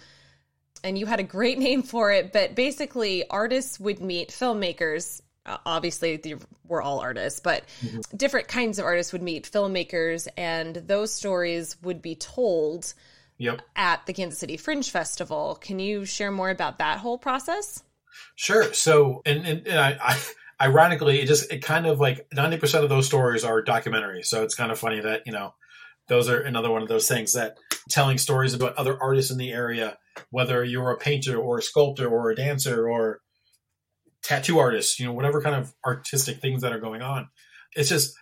and 0.85 0.99
you 0.99 1.07
had 1.07 1.21
a 1.21 1.25
great 1.25 1.59
name 1.67 1.83
for 1.83 2.13
it, 2.13 2.33
but 2.33 2.55
basically, 2.55 3.29
artists 3.29 3.81
would 3.81 4.01
meet 4.01 4.31
filmmakers. 4.31 5.21
Obviously, 5.67 6.17
the, 6.17 6.37
we're 6.67 6.83
all 6.83 7.01
artists, 7.01 7.41
but 7.41 7.65
mm-hmm. 7.83 8.01
different 8.17 8.49
kinds 8.49 8.79
of 8.79 8.85
artists 8.85 9.13
would 9.13 9.23
meet 9.23 9.51
filmmakers, 9.51 10.29
and 10.37 10.77
those 10.77 11.13
stories 11.13 11.77
would 11.83 12.03
be 12.03 12.15
told 12.15 12.95
Yep. 13.41 13.63
at 13.77 14.05
the 14.07 14.13
Kansas 14.13 14.41
City 14.41 14.57
Fringe 14.57 14.91
Festival. 14.91 15.57
Can 15.61 15.79
you 15.79 16.05
share 16.05 16.33
more 16.33 16.51
about 16.51 16.79
that 16.79 16.99
whole 16.99 17.19
process? 17.19 17.85
Sure. 18.35 18.73
So, 18.73 19.23
and, 19.25 19.47
and, 19.47 19.67
and 19.67 19.79
I, 19.79 19.97
I, 20.01 20.67
ironically, 20.67 21.21
it 21.21 21.27
just, 21.27 21.53
it 21.53 21.63
kind 21.63 21.87
of 21.87 22.01
like 22.01 22.29
90% 22.31 22.83
of 22.83 22.89
those 22.89 23.07
stories 23.07 23.45
are 23.45 23.63
documentaries. 23.63 24.27
So 24.27 24.43
it's 24.43 24.57
kind 24.57 24.73
of 24.73 24.79
funny 24.79 25.01
that, 25.01 25.23
you 25.25 25.33
know, 25.33 25.55
those 26.09 26.29
are 26.29 26.41
another 26.41 26.71
one 26.71 26.83
of 26.83 26.89
those 26.89 27.07
things 27.07 27.35
that 27.35 27.59
telling 27.89 28.19
stories 28.19 28.55
about 28.55 28.77
other 28.77 29.01
artists 29.01 29.31
in 29.31 29.39
the 29.39 29.53
area, 29.53 29.97
whether 30.31 30.65
you're 30.65 30.91
a 30.91 30.99
painter 30.99 31.39
or 31.39 31.59
a 31.59 31.63
sculptor 31.63 32.09
or 32.09 32.31
a 32.31 32.37
dancer 32.37 32.89
or 32.89 33.21
tattoo 34.29 34.59
artists, 34.59 35.01
you 35.01 35.07
know, 35.07 35.13
whatever 35.15 35.41
kind 35.41 35.57
of 35.57 35.73
artistic 35.87 36.39
things 36.39 36.61
that 36.61 36.73
are 36.73 36.79
going 36.79 37.01
on. 37.01 37.29
It's 37.75 37.89
just, 37.89 38.15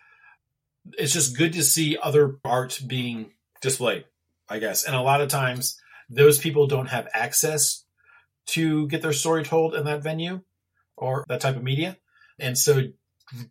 it's 0.97 1.12
just 1.12 1.37
good 1.37 1.53
to 1.55 1.64
see 1.64 1.99
other 2.01 2.38
art 2.45 2.81
being 2.87 3.33
displayed, 3.61 4.05
I 4.49 4.61
guess. 4.61 4.85
And 4.85 4.95
a 4.95 5.03
lot 5.03 5.21
of 5.21 5.29
times 5.29 5.81
those 6.09 6.38
people 6.38 6.69
don't 6.69 6.87
have 6.87 7.09
access 7.12 7.85
to 8.51 8.87
get 8.87 9.03
their 9.03 9.12
story 9.12 9.42
told 9.42 9.75
in 9.75 9.85
that 9.87 10.05
venue 10.05 10.42
or 10.97 11.25
that 11.29 11.40
type 11.40 11.57
of 11.57 11.64
media. 11.64 11.97
And 12.38 12.57
so 12.57 12.83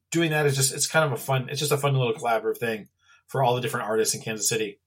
doing 0.10 0.32
that 0.32 0.46
is 0.46 0.56
just 0.56 0.74
it's 0.74 0.88
kind 0.88 1.04
of 1.04 1.12
a 1.12 1.18
fun 1.18 1.50
it's 1.50 1.60
just 1.60 1.74
a 1.74 1.78
fun 1.78 1.94
little 1.94 2.14
collaborative 2.14 2.58
thing 2.58 2.88
for 3.28 3.44
all 3.44 3.56
the 3.56 3.62
different 3.62 3.90
artists 3.90 4.16
in 4.16 4.22
Kansas 4.22 4.48
City 4.48 4.80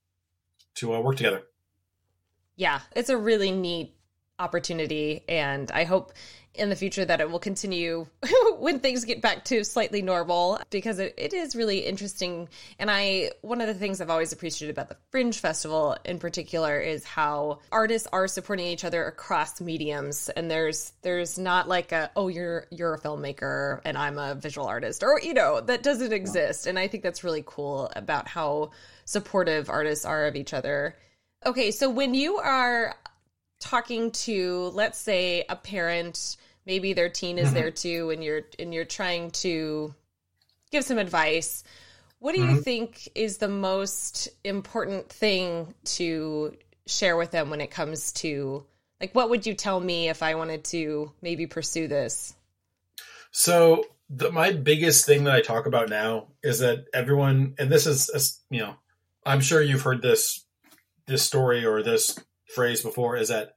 to 0.77 0.95
uh, 0.95 1.01
work 1.01 1.17
together. 1.17 1.43
Yeah, 2.57 2.81
it's 2.97 3.11
a 3.11 3.19
really 3.19 3.51
neat 3.51 3.95
opportunity 4.39 5.25
and 5.29 5.71
I 5.71 5.85
hope 5.85 6.13
in 6.59 6.69
the 6.69 6.77
future 6.77 7.05
that 7.05 7.21
it 7.21 7.31
will 7.31 7.39
continue 7.39 8.07
when 8.59 8.81
things 8.81 9.05
get 9.05 9.21
back 9.21 9.45
to 9.45 9.65
slightly 9.65 10.03
normal 10.03 10.61
because 10.71 10.99
it, 10.99 11.15
it 11.17 11.33
is 11.33 11.55
really 11.55 11.81
interesting. 11.81 12.49
And 12.79 12.91
i 12.91 13.31
one 13.43 13.61
of 13.61 13.67
the 13.67 13.75
things 13.75 14.01
i've 14.01 14.11
always 14.11 14.33
appreciated 14.33 14.73
about 14.73 14.89
the 14.89 14.97
fringe 15.11 15.39
festival 15.39 15.97
in 16.05 16.19
particular 16.19 16.79
is 16.81 17.05
how 17.05 17.61
artists 17.71 18.09
are 18.13 18.29
supporting 18.29 18.67
each 18.67 18.85
other 18.85 19.05
across 19.05 19.61
mediums. 19.61 20.29
And 20.31 20.51
there's 20.51 20.93
there's 21.03 21.39
not 21.39 21.69
like 21.69 21.93
a 21.93 22.11
oh 22.17 22.29
you're 22.29 22.67
you're 22.71 22.95
a 22.95 23.01
filmmaker 23.01 23.81
and 23.85 23.97
i'm 23.97 24.19
a 24.19 24.35
visual 24.35 24.67
artist 24.67 25.03
or 25.03 25.21
you 25.21 25.35
know 25.35 25.61
that 25.61 25.83
doesn't 25.83 26.13
exist. 26.13 26.67
And 26.67 26.79
i 26.79 26.89
think 26.89 27.03
that's 27.03 27.25
really 27.25 27.45
cool 27.47 27.91
about 27.95 28.29
how 28.29 28.71
supportive 29.05 29.71
artists 29.71 30.05
are 30.05 30.27
of 30.27 30.37
each 30.37 30.53
other. 30.53 30.97
Okay 31.47 31.71
so 31.71 31.89
when 31.89 32.15
you 32.15 32.39
are 32.39 32.95
talking 33.61 34.11
to 34.13 34.71
let's 34.75 34.99
say 34.99 35.45
a 35.49 35.57
parent 35.57 36.37
maybe 36.69 36.93
their 36.93 37.09
teen 37.09 37.39
is 37.39 37.49
Mm-hmm. 37.49 37.55
there 37.55 37.73
too 37.73 38.11
and 38.11 38.23
you're 38.23 38.43
and 38.61 38.73
you're 38.73 38.85
trying 38.85 39.33
to 39.33 39.93
give 40.71 40.85
some 40.85 40.99
advice 40.99 41.65
what 42.21 42.33
do 42.33 42.41
you 42.41 42.57
Mhm. 42.57 42.65
think 42.65 43.09
is 43.17 43.39
the 43.39 43.49
most 43.49 44.29
important 44.45 45.09
thing 45.09 45.75
to 45.85 46.57
share 46.87 47.17
with 47.17 47.31
them 47.33 47.51
when 47.51 47.61
it 47.61 47.71
comes 47.71 48.13
to 48.13 48.65
like 49.01 49.15
what 49.15 49.31
would 49.31 49.47
you 49.47 49.55
tell 49.55 49.81
me 49.81 50.09
if 50.09 50.23
i 50.23 50.35
wanted 50.35 50.63
to 50.65 51.11
maybe 51.23 51.47
pursue 51.47 51.89
this 51.89 52.35
So 53.31 53.85
the, 54.09 54.31
my 54.33 54.53
biggest 54.53 55.07
thing 55.07 55.25
that 55.25 55.35
I 55.35 55.41
talk 55.43 55.67
about 55.67 55.89
now 55.89 56.29
is 56.43 56.61
that 56.61 56.87
everyone, 56.95 57.55
and 57.59 57.71
this 57.71 57.87
is, 57.87 58.09
is, 58.09 58.41
you 58.51 58.61
know, 58.61 58.75
I'm 59.25 59.41
sure 59.41 59.61
you've 59.63 59.83
heard 59.83 60.03
this 60.03 60.45
this 61.07 61.23
story 61.23 61.65
or 61.65 61.83
this 61.83 62.19
phrase 62.55 62.83
before, 62.83 63.17
is 63.17 63.29
that 63.29 63.53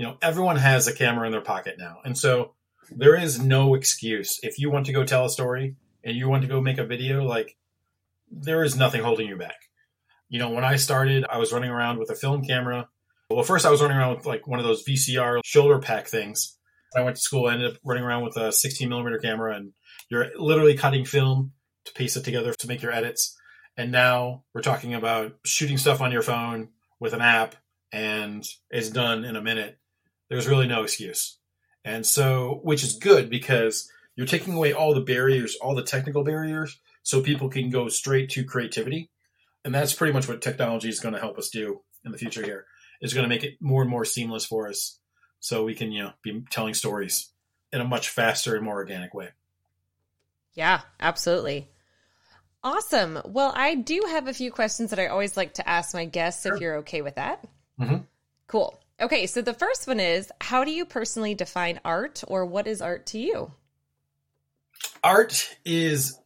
you 0.00 0.06
know 0.06 0.16
everyone 0.22 0.56
has 0.56 0.88
a 0.88 0.94
camera 0.94 1.26
in 1.26 1.32
their 1.32 1.42
pocket 1.42 1.74
now, 1.78 1.98
and 2.06 2.16
so 2.16 2.54
there 2.90 3.14
is 3.14 3.38
no 3.38 3.74
excuse 3.74 4.40
if 4.42 4.58
you 4.58 4.70
want 4.70 4.86
to 4.86 4.94
go 4.94 5.04
tell 5.04 5.26
a 5.26 5.28
story 5.28 5.76
and 6.02 6.16
you 6.16 6.26
want 6.26 6.40
to 6.40 6.48
go 6.48 6.58
make 6.58 6.78
a 6.78 6.86
video, 6.86 7.22
like 7.22 7.54
there 8.30 8.64
is 8.64 8.74
nothing 8.74 9.02
holding 9.02 9.28
you 9.28 9.36
back. 9.36 9.56
You 10.30 10.38
know, 10.38 10.48
when 10.48 10.64
I 10.64 10.76
started, 10.76 11.26
I 11.30 11.36
was 11.36 11.52
running 11.52 11.68
around 11.68 11.98
with 11.98 12.08
a 12.08 12.14
film 12.14 12.42
camera. 12.42 12.88
Well, 13.28 13.44
first 13.44 13.66
I 13.66 13.70
was 13.70 13.82
running 13.82 13.98
around 13.98 14.16
with 14.16 14.24
like 14.24 14.46
one 14.46 14.58
of 14.58 14.64
those 14.64 14.84
VCR 14.84 15.40
shoulder 15.44 15.78
pack 15.78 16.06
things. 16.06 16.56
I 16.96 17.02
went 17.02 17.16
to 17.16 17.22
school, 17.22 17.48
I 17.48 17.52
ended 17.52 17.72
up 17.72 17.78
running 17.84 18.02
around 18.02 18.24
with 18.24 18.38
a 18.38 18.52
16 18.52 18.88
millimeter 18.88 19.18
camera, 19.18 19.54
and 19.54 19.74
you're 20.08 20.28
literally 20.38 20.78
cutting 20.78 21.04
film 21.04 21.52
to 21.84 21.92
piece 21.92 22.16
it 22.16 22.24
together 22.24 22.54
to 22.54 22.66
make 22.66 22.80
your 22.80 22.92
edits. 22.92 23.36
And 23.76 23.92
now 23.92 24.44
we're 24.54 24.62
talking 24.62 24.94
about 24.94 25.34
shooting 25.44 25.76
stuff 25.76 26.00
on 26.00 26.10
your 26.10 26.22
phone 26.22 26.70
with 26.98 27.12
an 27.12 27.20
app, 27.20 27.54
and 27.92 28.46
it's 28.70 28.88
done 28.88 29.26
in 29.26 29.36
a 29.36 29.42
minute. 29.42 29.76
There's 30.30 30.48
really 30.48 30.66
no 30.66 30.82
excuse. 30.84 31.36
And 31.84 32.06
so, 32.06 32.60
which 32.62 32.82
is 32.82 32.94
good 32.96 33.28
because 33.28 33.90
you're 34.16 34.26
taking 34.26 34.54
away 34.54 34.72
all 34.72 34.94
the 34.94 35.00
barriers, 35.02 35.56
all 35.60 35.74
the 35.74 35.82
technical 35.82 36.24
barriers, 36.24 36.78
so 37.02 37.20
people 37.22 37.48
can 37.50 37.68
go 37.68 37.88
straight 37.88 38.30
to 38.30 38.44
creativity. 38.44 39.10
And 39.64 39.74
that's 39.74 39.92
pretty 39.92 40.14
much 40.14 40.28
what 40.28 40.40
technology 40.40 40.88
is 40.88 41.00
going 41.00 41.14
to 41.14 41.20
help 41.20 41.36
us 41.36 41.50
do 41.50 41.82
in 42.04 42.12
the 42.12 42.18
future 42.18 42.42
here. 42.44 42.64
It's 43.02 43.12
going 43.12 43.24
to 43.24 43.28
make 43.28 43.44
it 43.44 43.58
more 43.60 43.82
and 43.82 43.90
more 43.90 44.04
seamless 44.06 44.46
for 44.46 44.68
us 44.68 44.98
so 45.40 45.64
we 45.64 45.74
can, 45.74 45.92
you 45.92 46.02
know, 46.04 46.12
be 46.22 46.42
telling 46.50 46.74
stories 46.74 47.30
in 47.72 47.80
a 47.80 47.84
much 47.84 48.08
faster 48.08 48.54
and 48.56 48.64
more 48.64 48.76
organic 48.76 49.12
way. 49.14 49.28
yeah 50.54 50.80
absolutely 50.98 51.68
awesome 52.64 53.20
well 53.24 53.52
i 53.54 53.76
do 53.76 54.02
have 54.08 54.26
a 54.26 54.34
few 54.34 54.50
questions 54.50 54.90
that 54.90 54.98
i 54.98 55.06
always 55.06 55.36
like 55.36 55.54
to 55.54 55.68
ask 55.68 55.94
my 55.94 56.04
guests 56.04 56.44
if 56.44 56.60
you're 56.60 56.78
okay 56.78 57.00
with 57.02 57.14
that 57.14 57.46
Mhm. 57.78 58.04
cool 58.48 58.79
okay 59.00 59.26
so 59.26 59.42
the 59.42 59.54
first 59.54 59.86
one 59.86 60.00
is 60.00 60.30
how 60.40 60.64
do 60.64 60.70
you 60.70 60.84
personally 60.84 61.34
define 61.34 61.80
art 61.84 62.22
or 62.28 62.44
what 62.44 62.66
is 62.66 62.82
art 62.82 63.06
to 63.06 63.18
you 63.18 63.52
Art 65.02 65.56
is 65.64 66.18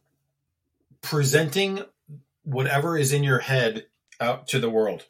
presenting 1.01 1.81
whatever 2.43 2.97
is 2.97 3.13
in 3.13 3.23
your 3.23 3.39
head 3.39 3.85
out 4.19 4.47
to 4.49 4.59
the 4.59 4.69
world. 4.69 5.05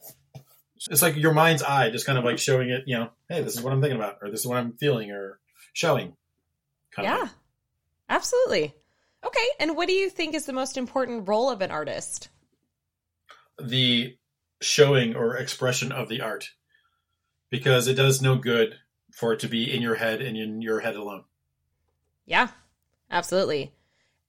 It's 0.89 1.01
like 1.01 1.15
your 1.15 1.33
mind's 1.33 1.63
eye, 1.63 1.89
just 1.89 2.05
kind 2.05 2.17
of 2.17 2.23
like 2.23 2.37
showing 2.37 2.69
it, 2.69 2.83
you 2.85 2.97
know, 2.97 3.09
hey, 3.29 3.41
this 3.41 3.55
is 3.55 3.61
what 3.61 3.73
I'm 3.73 3.81
thinking 3.81 3.97
about, 3.97 4.17
or 4.21 4.29
this 4.29 4.41
is 4.41 4.45
what 4.45 4.57
I'm 4.57 4.73
feeling, 4.73 5.11
or 5.11 5.39
showing. 5.73 6.15
kind 6.91 7.07
Yeah, 7.07 7.27
absolutely. 8.07 8.75
Okay, 9.25 9.47
and 9.59 9.75
what 9.75 9.87
do 9.87 9.93
you 9.93 10.09
think 10.09 10.35
is 10.35 10.45
the 10.45 10.53
most 10.53 10.77
important 10.77 11.27
role 11.27 11.49
of 11.49 11.61
an 11.61 11.71
artist? 11.71 12.29
the 13.57 14.17
showing 14.61 15.15
or 15.15 15.37
expression 15.37 15.93
of 15.93 16.09
the 16.09 16.19
art 16.19 16.49
because 17.55 17.87
it 17.87 17.93
does 17.95 18.21
no 18.21 18.35
good 18.35 18.77
for 19.13 19.33
it 19.33 19.39
to 19.39 19.47
be 19.47 19.73
in 19.73 19.81
your 19.81 19.95
head 19.95 20.21
and 20.21 20.35
in 20.37 20.61
your 20.61 20.81
head 20.81 20.95
alone. 20.95 21.23
Yeah, 22.25 22.49
absolutely. 23.09 23.71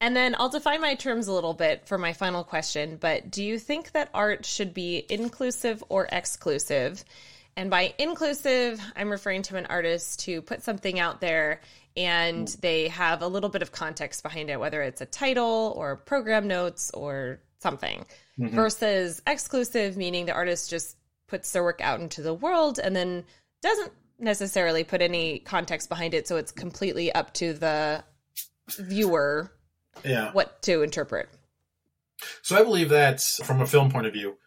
And 0.00 0.14
then 0.14 0.36
I'll 0.38 0.48
define 0.48 0.80
my 0.80 0.94
terms 0.94 1.26
a 1.26 1.32
little 1.32 1.54
bit 1.54 1.88
for 1.88 1.98
my 1.98 2.12
final 2.12 2.44
question, 2.44 2.96
but 3.00 3.30
do 3.30 3.42
you 3.42 3.58
think 3.58 3.92
that 3.92 4.10
art 4.14 4.44
should 4.44 4.74
be 4.74 5.04
inclusive 5.08 5.82
or 5.88 6.06
exclusive? 6.12 7.02
And 7.56 7.70
by 7.70 7.94
inclusive, 7.98 8.80
I'm 8.94 9.10
referring 9.10 9.42
to 9.42 9.56
an 9.56 9.66
artist 9.66 10.20
to 10.20 10.42
put 10.42 10.62
something 10.62 11.00
out 11.00 11.20
there 11.20 11.62
and 11.96 12.46
they 12.60 12.88
have 12.88 13.22
a 13.22 13.26
little 13.26 13.48
bit 13.48 13.62
of 13.62 13.72
context 13.72 14.22
behind 14.22 14.50
it, 14.50 14.60
whether 14.60 14.82
it's 14.82 15.00
a 15.00 15.06
title 15.06 15.72
or 15.76 15.96
program 15.96 16.46
notes 16.46 16.90
or 16.92 17.40
something, 17.58 18.04
Mhm. 18.38 18.50
versus 18.50 19.22
exclusive, 19.26 19.96
meaning 19.96 20.26
the 20.26 20.32
artist 20.32 20.68
just 20.68 20.96
puts 21.26 21.52
their 21.52 21.62
work 21.62 21.80
out 21.80 22.00
into 22.00 22.22
the 22.22 22.34
world 22.34 22.78
and 22.78 22.94
then 22.94 23.24
doesn't 23.62 23.92
necessarily 24.18 24.84
put 24.84 25.02
any 25.02 25.40
context 25.40 25.88
behind 25.88 26.14
it. 26.14 26.26
So 26.26 26.36
it's 26.36 26.52
completely 26.52 27.12
up 27.12 27.34
to 27.34 27.52
the 27.52 28.04
viewer 28.78 29.52
Yeah. 30.04 30.32
what 30.32 30.62
to 30.62 30.82
interpret. 30.82 31.28
So 32.42 32.56
I 32.56 32.62
believe 32.62 32.88
that 32.90 33.20
from 33.20 33.60
a 33.60 33.66
film 33.66 33.90
point 33.90 34.06
of 34.06 34.12
view, 34.12 34.38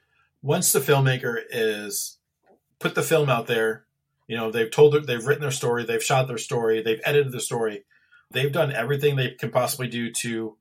once 0.42 0.72
the 0.72 0.80
filmmaker 0.80 1.42
is 1.52 2.18
put 2.80 2.96
the 2.96 3.04
film 3.04 3.30
out 3.30 3.48
there, 3.48 3.86
you 4.28 4.38
know, 4.38 4.52
they've 4.52 4.72
told 4.72 4.94
their, 4.94 5.02
they've 5.02 5.26
written 5.26 5.42
their 5.42 5.52
story, 5.52 5.84
they've 5.86 6.04
shot 6.04 6.28
their 6.28 6.38
story, 6.38 6.82
they've 6.82 7.02
edited 7.04 7.32
the 7.32 7.42
story, 7.42 7.84
they've 8.32 8.52
done 8.52 8.72
everything 8.72 9.16
they 9.16 9.32
can 9.32 9.52
possibly 9.52 9.88
do 9.88 10.12
to 10.12 10.56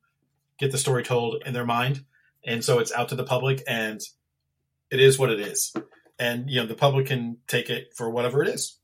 get 0.59 0.73
the 0.73 0.79
story 0.79 1.03
told 1.03 1.43
in 1.47 1.55
their 1.55 1.67
mind, 1.67 2.05
and 2.45 2.65
so 2.65 2.79
it's 2.79 2.93
out 2.93 3.11
to 3.11 3.15
the 3.15 3.25
public, 3.25 3.63
and 3.69 4.01
it 4.91 5.01
is 5.01 5.19
what 5.19 5.31
it 5.31 5.39
is, 5.39 5.73
and 6.19 6.51
you 6.51 6.61
know 6.61 6.67
the 6.67 6.75
public 6.75 7.07
can 7.07 7.39
take 7.47 7.71
it 7.71 7.95
for 7.95 8.11
whatever 8.11 8.43
it 8.43 8.49
is, 8.49 8.79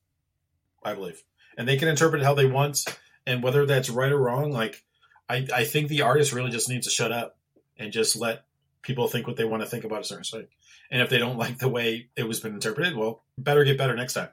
I 0.85 0.95
believe, 0.95 1.23
and 1.57 1.69
they 1.69 1.77
can 1.77 1.89
interpret 1.89 2.23
it 2.23 2.25
how 2.25 2.35
they 2.35 2.47
want, 2.47 2.85
and 3.27 3.43
whether 3.43 3.67
that's 3.67 3.91
right 3.91 4.13
or 4.13 4.19
wrong, 4.19 4.53
like 4.53 4.85
I, 5.29 5.47
I 5.55 5.65
think 5.65 5.89
the 5.89 6.03
artist 6.03 6.33
really 6.33 6.51
just 6.51 6.69
needs 6.69 6.87
to 6.87 6.93
shut 6.93 7.13
up 7.13 7.37
and 7.79 7.93
just 7.93 8.17
let 8.17 8.45
people 8.83 9.09
think 9.09 9.27
what 9.27 9.37
they 9.37 9.45
want 9.45 9.63
to 9.63 9.69
think 9.69 9.85
about 9.85 10.01
a 10.01 10.05
certain 10.05 10.25
thing. 10.25 10.47
And 10.91 11.01
if 11.03 11.09
they 11.09 11.19
don't 11.19 11.39
like 11.39 11.59
the 11.59 11.69
way 11.69 12.09
it 12.17 12.29
was 12.29 12.41
been 12.41 12.55
interpreted, 12.55 12.97
well, 12.97 13.23
better 13.39 13.65
get 13.65 13.79
better 13.79 13.97
next 13.97 14.15
time. 14.15 14.29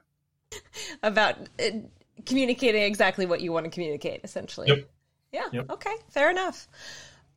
About 1.02 1.36
uh, 1.58 1.70
communicating 2.26 2.82
exactly 2.82 3.26
what 3.26 3.40
you 3.40 3.52
want 3.52 3.64
to 3.64 3.70
communicate, 3.70 4.20
essentially. 4.22 4.68
Yep. 4.68 4.90
Yeah. 5.32 5.48
Yep. 5.52 5.70
Okay. 5.70 5.94
Fair 6.10 6.30
enough. 6.30 6.68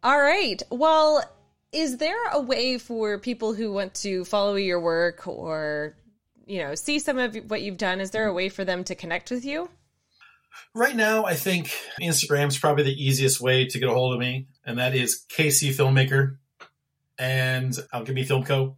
All 0.03 0.19
right. 0.19 0.61
Well, 0.69 1.23
is 1.75 1.97
there 1.97 2.29
a 2.31 2.39
way 2.39 2.77
for 2.77 3.19
people 3.19 3.53
who 3.53 3.71
want 3.71 3.93
to 3.95 4.23
follow 4.23 4.55
your 4.55 4.79
work 4.79 5.27
or, 5.27 5.97
you 6.45 6.59
know, 6.59 6.73
see 6.73 6.99
some 6.99 7.17
of 7.17 7.35
what 7.49 7.61
you've 7.61 7.77
done? 7.77 7.99
Is 7.99 8.11
there 8.11 8.27
a 8.27 8.33
way 8.33 8.47
for 8.47 8.63
them 8.63 8.85
to 8.85 8.95
connect 8.95 9.29
with 9.29 9.43
you? 9.43 9.69
Right 10.73 10.95
now, 10.95 11.25
I 11.25 11.33
think 11.33 11.69
Instagram's 12.01 12.57
probably 12.57 12.85
the 12.85 13.03
easiest 13.03 13.41
way 13.41 13.65
to 13.65 13.77
get 13.77 13.89
a 13.89 13.93
hold 13.93 14.13
of 14.13 14.21
me, 14.21 14.47
and 14.65 14.79
that 14.79 14.95
is 14.95 15.25
KC 15.29 15.75
Filmmaker, 15.75 16.37
and 17.19 17.77
Alchemy 17.91 18.23
Film 18.23 18.45
Co. 18.45 18.77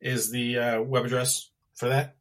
is 0.00 0.30
the 0.30 0.58
uh, 0.58 0.82
web 0.82 1.06
address 1.06 1.50
for 1.74 1.88
that. 1.88 2.14